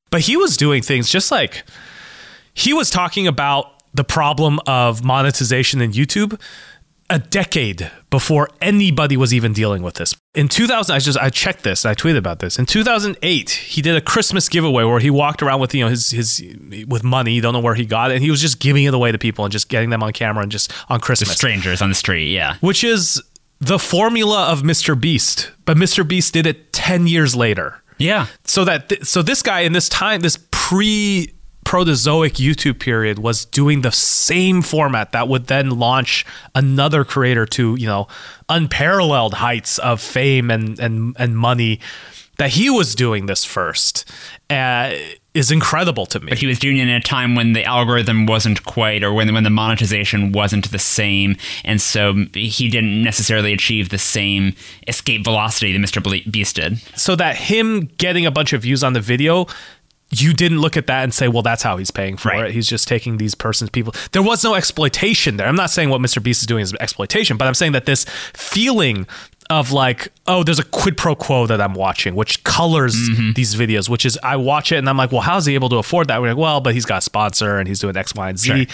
[0.10, 1.64] But he was doing things just like
[2.54, 6.40] he was talking about the problem of monetization in YouTube
[7.10, 10.14] a decade before anybody was even dealing with this.
[10.36, 11.84] In 2000, I just I checked this.
[11.86, 12.60] I tweeted about this.
[12.60, 16.12] In 2008, he did a Christmas giveaway where he walked around with you know his
[16.12, 16.44] his
[16.88, 17.34] with money.
[17.34, 19.18] You don't know where he got it, and he was just giving it away to
[19.18, 21.96] people and just getting them on camera and just on The Christmas strangers on the
[21.96, 22.58] street, yeah.
[22.62, 23.22] which is
[23.60, 25.00] the formula of Mr.
[25.00, 25.52] Beast.
[25.66, 26.08] But Mr.
[26.08, 27.82] Beast did it 10 years later.
[27.98, 28.28] Yeah.
[28.46, 31.34] So that th- so this guy in this time this pre
[31.66, 37.76] protozoic YouTube period was doing the same format that would then launch another creator to,
[37.76, 38.08] you know,
[38.48, 41.80] unparalleled heights of fame and and and money
[42.38, 44.10] that he was doing this first.
[44.50, 44.94] Uh,
[45.40, 46.30] is incredible to me.
[46.30, 49.34] But he was doing it in a time when the algorithm wasn't quite, or when
[49.34, 51.36] when the monetization wasn't the same,
[51.66, 54.54] and so he didn't necessarily achieve the same
[54.88, 56.00] escape velocity that Mr.
[56.32, 56.78] Beast did.
[56.96, 59.48] so that him getting a bunch of views on the video
[60.12, 62.46] you didn't look at that and say well that's how he's paying for Right.
[62.50, 65.90] it he's just taking these persons people there was no exploitation there i'm not saying
[65.92, 69.06] what mr beast is doing is exploitation but i'm saying that this feeling
[69.50, 73.32] of like oh there's a quid pro quo that i'm watching which colors mm-hmm.
[73.34, 75.78] these videos which is i watch it and i'm like well how's he able to
[75.78, 78.30] afford that we're like well but he's got a sponsor and he's doing x y
[78.30, 78.66] and z Sure.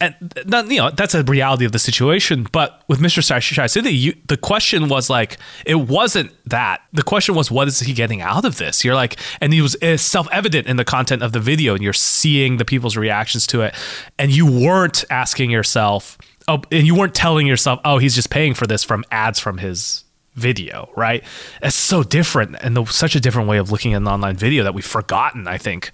[0.00, 0.14] and
[0.46, 2.46] that, you know that's a reality of the situation.
[2.52, 3.26] But with Mr.
[3.56, 6.82] Chi City, you, the question was like, it wasn't that.
[6.92, 8.84] The question was, what is he getting out of this?
[8.84, 11.92] You're like, and he was self evident in the content of the video, and you're
[11.92, 13.74] seeing the people's reactions to it,
[14.18, 16.16] and you weren't asking yourself,
[16.48, 19.58] oh, and you weren't telling yourself, oh, he's just paying for this from ads from
[19.58, 21.22] his video, right?
[21.62, 24.64] It's so different and the, such a different way of looking at an online video
[24.64, 25.46] that we've forgotten.
[25.46, 25.90] I think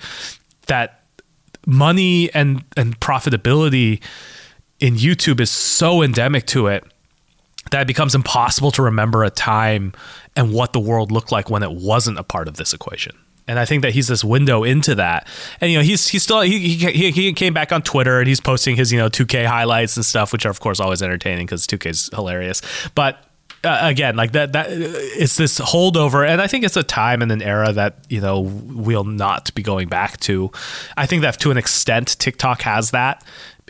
[0.67, 1.01] that
[1.67, 4.03] money and and profitability
[4.81, 6.85] in YouTube is so endemic to it
[7.71, 9.93] that it becomes impossible to remember a time
[10.37, 13.17] and what the world looked like when it wasn't a part of this equation.
[13.47, 15.29] And I think that he's this window into that.
[15.61, 18.41] And you know, he's he's still he he, he came back on Twitter and he's
[18.41, 21.67] posting his you know 2K highlights and stuff, which are of course always entertaining because
[21.67, 22.63] 2K is hilarious.
[22.95, 23.19] But
[23.65, 27.33] uh, again, like that that it's this holdover, and I think it's a time and
[27.33, 30.51] an era that you know we'll not be going back to.
[30.97, 33.25] I think that to an extent, TikTok has that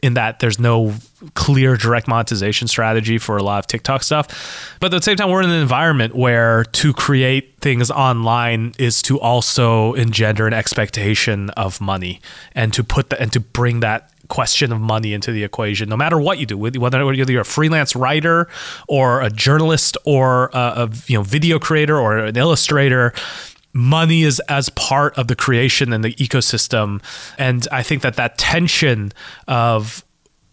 [0.05, 0.93] in that there's no
[1.33, 4.77] clear direct monetization strategy for a lot of TikTok stuff.
[4.79, 9.01] But at the same time, we're in an environment where to create things online is
[9.03, 12.21] to also engender an expectation of money
[12.55, 15.99] and to put that and to bring that question of money into the equation no
[15.99, 18.49] matter what you do whether whether you're a freelance writer
[18.89, 23.13] or a journalist or a, a you know video creator or an illustrator
[23.75, 27.03] money is as part of the creation and the ecosystem
[27.37, 29.13] and i think that that tension
[29.47, 30.05] of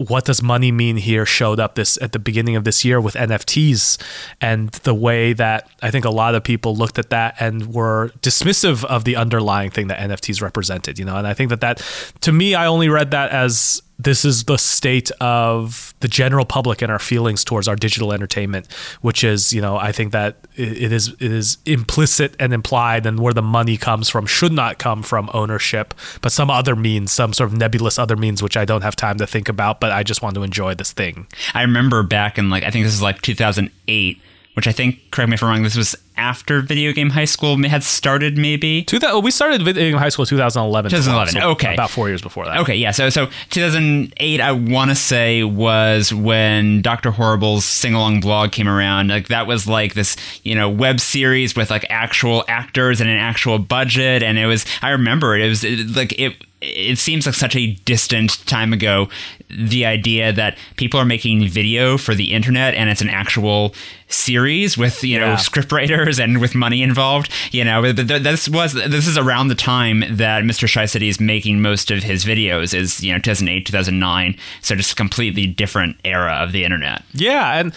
[0.08, 3.14] what does money mean here showed up this at the beginning of this year with
[3.16, 4.02] NFTs
[4.40, 8.12] and the way that I think a lot of people looked at that and were
[8.22, 11.18] dismissive of the underlying thing that NFTs represented, you know.
[11.18, 11.82] And I think that that
[12.22, 16.82] to me I only read that as this is the state of the general public
[16.82, 18.72] and our feelings towards our digital entertainment,
[19.02, 23.20] which is, you know, I think that it is it is implicit and implied, and
[23.20, 27.34] where the money comes from should not come from ownership, but some other means, some
[27.34, 30.04] sort of nebulous other means, which I don't have time to think about, but I
[30.04, 31.28] just want to enjoy this thing.
[31.54, 34.22] I remember back in like I think this is like 2008,
[34.56, 35.64] which I think correct me if I'm wrong.
[35.64, 38.84] This was after Video Game High School had started, maybe.
[38.84, 40.92] Two thou- we started video game high school 2011.
[40.92, 41.74] 2011, so okay.
[41.74, 42.60] about four years before that.
[42.60, 42.92] Okay, yeah.
[42.92, 48.68] So so 2008, I want to say was when Doctor Horrible's sing along blog came
[48.68, 49.08] around.
[49.08, 53.18] Like that was like this, you know, web series with like actual actors and an
[53.18, 54.66] actual budget, and it was.
[54.82, 55.42] I remember it.
[55.42, 56.36] It was it, like it.
[56.62, 59.10] It seems like such a distant time ago.
[59.50, 63.74] The idea that people are making video for the internet and it's an actual
[64.08, 65.36] series with you know Yeah.
[65.38, 67.32] scriptwriters and with money involved.
[67.52, 70.72] You know, but this was this is around the time that Mr.
[70.72, 72.74] Chi City is making most of his videos.
[72.76, 74.38] Is you know 2008, 2009.
[74.62, 77.04] So just a completely different era of the internet.
[77.14, 77.74] Yeah, and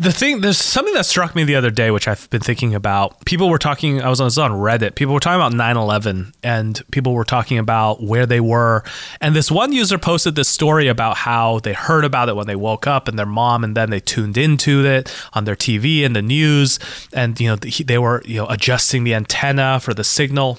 [0.00, 3.22] the thing there's something that struck me the other day which I've been thinking about.
[3.26, 4.94] People were talking I was on, Reddit.
[4.94, 8.82] People were talking about 9/11 and people were talking about where they were.
[9.20, 12.56] And this one user posted this story about how they heard about it when they
[12.56, 16.16] woke up and their mom and then they tuned into it on their TV and
[16.16, 16.78] the news
[17.12, 20.58] and you know they were you know adjusting the antenna for the signal.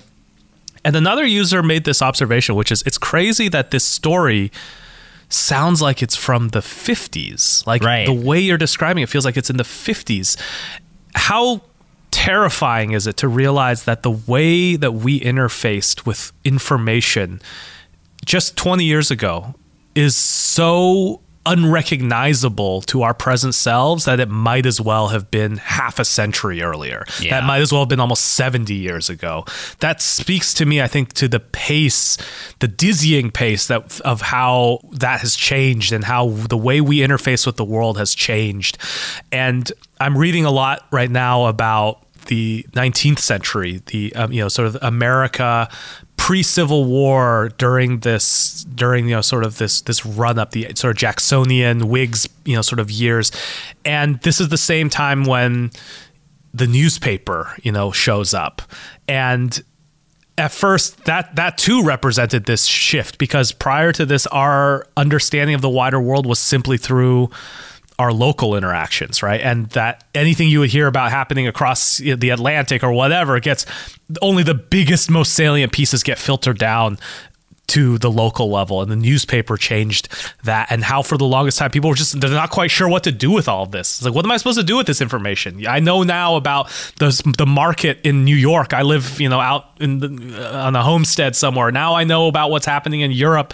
[0.86, 4.52] And another user made this observation which is it's crazy that this story
[5.34, 7.66] sounds like it's from the 50s.
[7.66, 8.06] Like Right.
[8.06, 10.38] the way you're describing it feels like it's in the 50s.
[11.16, 11.62] How
[12.12, 17.42] terrifying is it to realize that the way that we interfaced with information
[18.26, 19.56] just 20 years ago
[19.96, 25.98] is so unrecognizable to our present selves that it might as well have been half
[26.00, 27.04] a century earlier.
[27.20, 27.40] Yeah.
[27.40, 29.46] That might as well have been almost 70 years ago.
[29.80, 32.18] That speaks to me, I think, to the pace,
[32.60, 37.46] the dizzying pace that of how that has changed and how the way we interface
[37.46, 38.78] with the world has changed.
[39.32, 44.48] And I'm reading a lot right now about the 19th century, the um, you know
[44.48, 45.70] sort of America
[46.22, 50.92] pre-Civil War during this during you know sort of this this run up the sort
[50.92, 53.32] of Jacksonian Whigs you know sort of years,
[53.84, 55.72] and this is the same time when
[56.54, 58.62] the newspaper you know shows up.
[59.08, 59.64] And
[60.38, 65.62] at first that that too represented this shift because prior to this our understanding of
[65.62, 67.32] the wider world was simply through
[68.02, 69.42] our local interactions right?
[69.42, 73.66] And that anything you would hear about happening across the atlantic or whatever gets
[74.22, 76.98] only the biggest most salient pieces get filtered down
[77.72, 78.82] to the local level.
[78.82, 80.10] And the newspaper changed
[80.44, 80.70] that.
[80.70, 83.14] And how for the longest time people were just they're not quite sure what to
[83.14, 83.98] do with all of this.
[83.98, 85.66] It's like what am i supposed to do with this information?
[85.66, 88.74] I know now about the, the market in new york.
[88.74, 91.72] I live you know out in the, uh, on a homestead somewhere.
[91.72, 93.54] Now i know about what's happening in europe.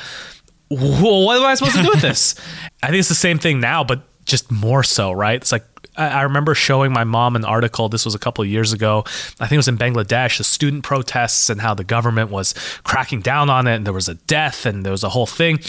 [0.69, 2.33] Well, what am i supposed to do with this?
[2.83, 5.63] I think it's the same thing now but just more so right it's like
[5.97, 7.89] I remember showing my mom an article.
[7.89, 9.03] This was a couple of years ago.
[9.39, 12.53] I think it was in Bangladesh, the student protests and how the government was
[12.83, 15.59] cracking down on it, and there was a death, and there was a whole thing.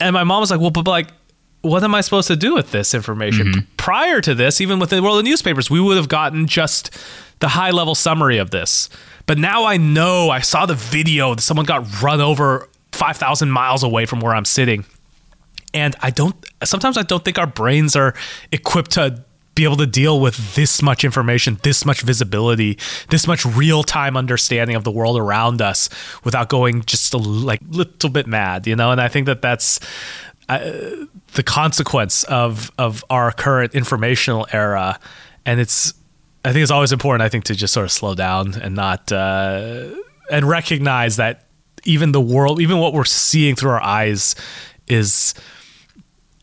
[0.00, 1.08] And my mom was like, "Well, but like,
[1.62, 3.60] what am I supposed to do with this information?" Mm-hmm.
[3.78, 6.96] Prior to this, even with the world of newspapers, we would have gotten just
[7.40, 8.90] the high level summary of this.
[9.24, 10.28] But now I know.
[10.28, 11.34] I saw the video.
[11.34, 14.84] that Someone got run over five thousand miles away from where I'm sitting
[15.78, 18.14] and I don't sometimes I don't think our brains are
[18.52, 19.24] equipped to
[19.58, 22.78] be able to deal with this much information, this much visibility,
[23.10, 25.88] this much real-time understanding of the world around us
[26.22, 28.92] without going just a like little bit mad, you know?
[28.92, 29.80] And I think that that's
[30.48, 30.60] uh,
[31.34, 34.98] the consequence of of our current informational era
[35.44, 35.92] and it's
[36.44, 39.10] I think it's always important I think to just sort of slow down and not
[39.10, 39.88] uh
[40.30, 41.46] and recognize that
[41.84, 44.36] even the world even what we're seeing through our eyes
[44.86, 45.34] is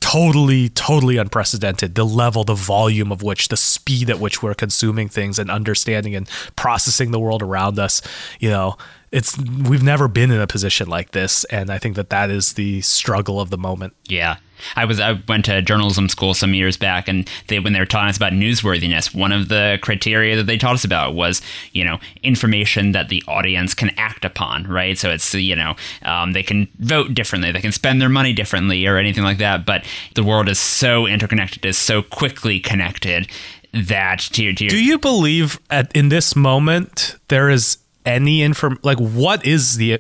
[0.06, 5.10] totally totally unprecedented the level the volume of which the speed at which we're consuming
[5.10, 8.04] things and understanding and processing the world around us
[8.40, 8.78] you know
[9.16, 9.38] it's
[9.70, 12.82] we've never been in a position like this and i think that that is the
[12.82, 14.38] struggle of the moment Yeah.
[14.76, 17.86] I was I went to journalism school some years back and they when they were
[17.86, 21.42] telling us about newsworthiness, one of the criteria that they taught us about was,
[21.74, 24.98] you know, information that the audience can act upon, right?
[24.98, 28.88] So it's you know, um, they can vote differently, they can spend their money differently
[28.88, 29.84] or anything like that, but
[30.16, 33.28] the world is so interconnected, is so quickly connected
[33.74, 38.42] that to your, to your do you believe at in this moment there is any
[38.42, 40.00] inform like what is the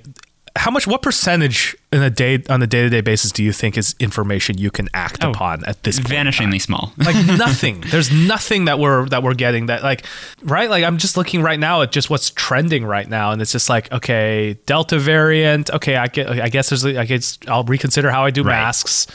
[0.58, 3.94] how much what percentage in a day on a day-to-day basis do you think is
[4.00, 6.94] information you can act Oh, upon at this point vanishingly small.
[6.98, 7.84] like nothing.
[7.88, 10.06] There's nothing that we're that we're getting that like
[10.44, 10.70] right?
[10.70, 13.68] Like i'm just looking right now at just what's trending right now and it's just
[13.70, 18.24] like okay delta variant okay i get i guess there's i guess i'll reconsider how
[18.24, 18.52] i do Right.
[18.54, 19.08] masks.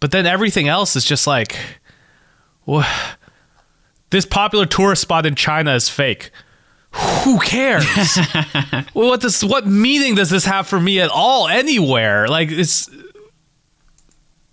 [0.00, 1.56] But then everything else is just like
[4.10, 6.30] this popular tourist spot in china is fake
[6.92, 7.84] who cares?
[8.94, 12.26] Well, what does what meaning does this have for me at all anywhere?
[12.26, 12.90] Like it's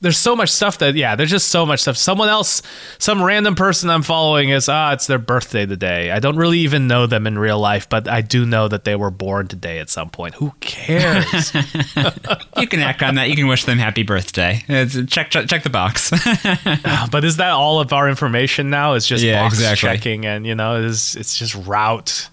[0.02, 2.62] there's so much stuff that yeah there's just so much stuff someone else
[3.00, 6.86] some random person i'm following is ah it's their birthday today i don't really even
[6.86, 9.90] know them in real life but i do know that they were born today at
[9.90, 11.54] some point who cares
[12.58, 13.30] you can act on that.
[13.30, 14.64] You can wish them happy birthday.
[14.68, 16.10] It's, check, check check the box.
[17.12, 19.90] but is that all of our information now It's just Yeah, box exactly.
[19.90, 22.30] checking and you know it's it's just route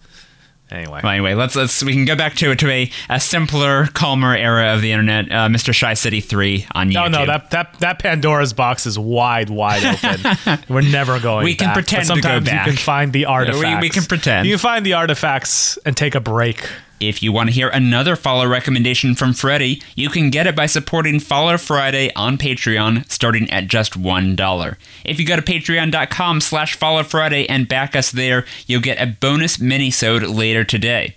[0.72, 4.34] anyway Well, anyway, let's let's we can go back to to a, a simpler, calmer
[4.34, 5.26] era of the internet.
[5.30, 5.78] Uh, Mr.
[5.78, 6.94] Chi City Three on YouTube.
[7.12, 10.58] no, no, that, that that Pandora's box is wide, wide open.
[10.68, 11.44] We're never going.
[11.44, 11.74] We can back.
[11.74, 12.66] pretend but to go sometimes back.
[12.66, 13.82] You can find the artifacts.
[13.82, 14.46] we can pretend.
[14.46, 16.68] You can find the artifacts and take a break.
[17.02, 20.66] If you want to hear another follow recommendation from Freddie, you can get it by
[20.66, 24.76] supporting Follow Friday on Patreon, starting at just $1.
[25.04, 29.06] If you go to patreon.com slash follow Friday and back us there, you'll get a
[29.06, 31.16] bonus mini-sode later today.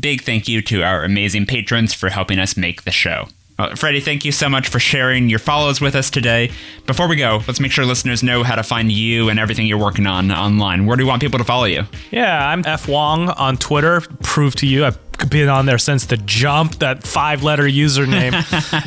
[0.00, 3.28] Big thank you to our amazing patrons for helping us make the show.
[3.56, 6.50] Uh, Freddie, thank you so much for sharing your follows with us today.
[6.86, 9.78] Before we go, let's make sure listeners know how to find you and everything you're
[9.78, 10.86] working on online.
[10.86, 11.84] Where do you want people to follow you?
[12.10, 14.00] Yeah, I'm F Wong on Twitter.
[14.22, 14.92] Prove to you, I
[15.28, 18.34] been on there since the jump, that five letter username.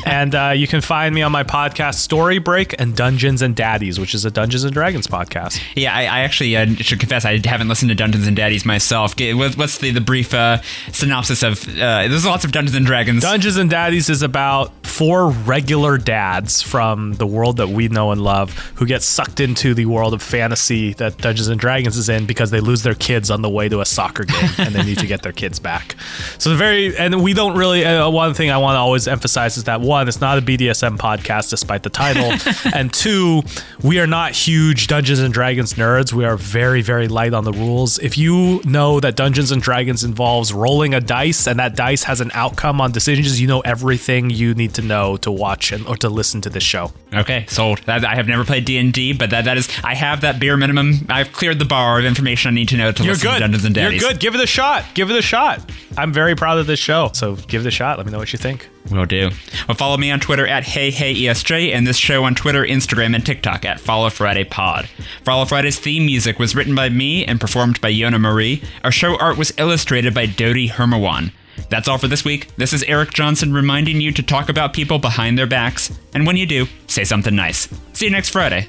[0.05, 3.99] and uh, you can find me on my podcast, Story Break and Dungeons and Daddies,
[3.99, 5.61] which is a Dungeons and Dragons podcast.
[5.75, 9.13] Yeah, I, I actually uh, should confess I haven't listened to Dungeons and Daddies myself.
[9.19, 10.61] What's the, the brief uh,
[10.91, 11.67] synopsis of?
[11.67, 13.21] Uh, there's lots of Dungeons and Dragons.
[13.21, 18.21] Dungeons and Daddies is about four regular dads from the world that we know and
[18.21, 22.27] love who get sucked into the world of fantasy that Dungeons and Dragons is in
[22.27, 24.99] because they lose their kids on the way to a soccer game and they need
[24.99, 25.95] to get their kids back.
[26.37, 29.57] So the very and we don't really uh, one thing I want to always emphasize
[29.57, 32.31] is that one it's not a BDSM podcast despite the title
[32.73, 33.41] and two
[33.81, 36.13] we are not huge Dungeons and Dragons nerds.
[36.13, 37.99] We are very very light on the rules.
[37.99, 42.21] If you know that Dungeons and Dragons involves rolling a dice and that dice has
[42.21, 45.95] an outcome on decisions, you know everything you need to know to watch and or
[45.97, 46.91] to listen to this show.
[47.13, 47.81] Okay, sold.
[47.87, 50.57] I have never played D and D, but that that is I have that bare
[50.57, 51.05] minimum.
[51.09, 53.33] I've cleared the bar of information I need to know to You're listen good.
[53.35, 54.01] to Dungeons and Dragons.
[54.01, 54.19] You're good.
[54.19, 54.85] Give it a shot.
[54.93, 55.61] Give it a shot.
[56.03, 57.11] I'm very proud of this show.
[57.13, 57.97] So give it a shot.
[57.97, 58.67] Let me know what you think.
[58.91, 59.29] Will do.
[59.69, 63.63] Well, follow me on Twitter at HeyHeyESJ and this show on Twitter, Instagram, and TikTok
[63.63, 64.89] at Follow Friday Pod.
[65.23, 68.61] Follow Friday's theme music was written by me and performed by Yona Marie.
[68.83, 71.31] Our show art was illustrated by Dodi Hermawan.
[71.69, 72.53] That's all for this week.
[72.57, 76.35] This is Eric Johnson reminding you to talk about people behind their backs, and when
[76.35, 77.69] you do, say something nice.
[77.93, 78.67] See you next Friday.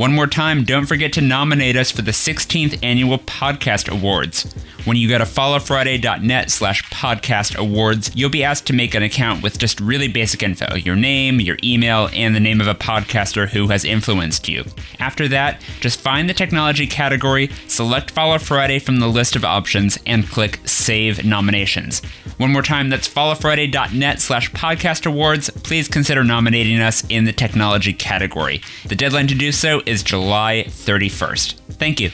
[0.00, 4.50] One more time, don't forget to nominate us for the 16th Annual Podcast Awards.
[4.86, 9.42] When you go to followfriday.net slash podcast awards, you'll be asked to make an account
[9.42, 13.46] with just really basic info your name, your email, and the name of a podcaster
[13.46, 14.64] who has influenced you.
[14.98, 19.98] After that, just find the technology category, select Follow Friday from the list of options,
[20.06, 22.00] and click Save Nominations.
[22.38, 25.50] One more time, that's followfriday.net slash podcast awards.
[25.50, 28.62] Please consider nominating us in the technology category.
[28.86, 31.54] The deadline to do so is July 31st.
[31.72, 32.10] Thank you.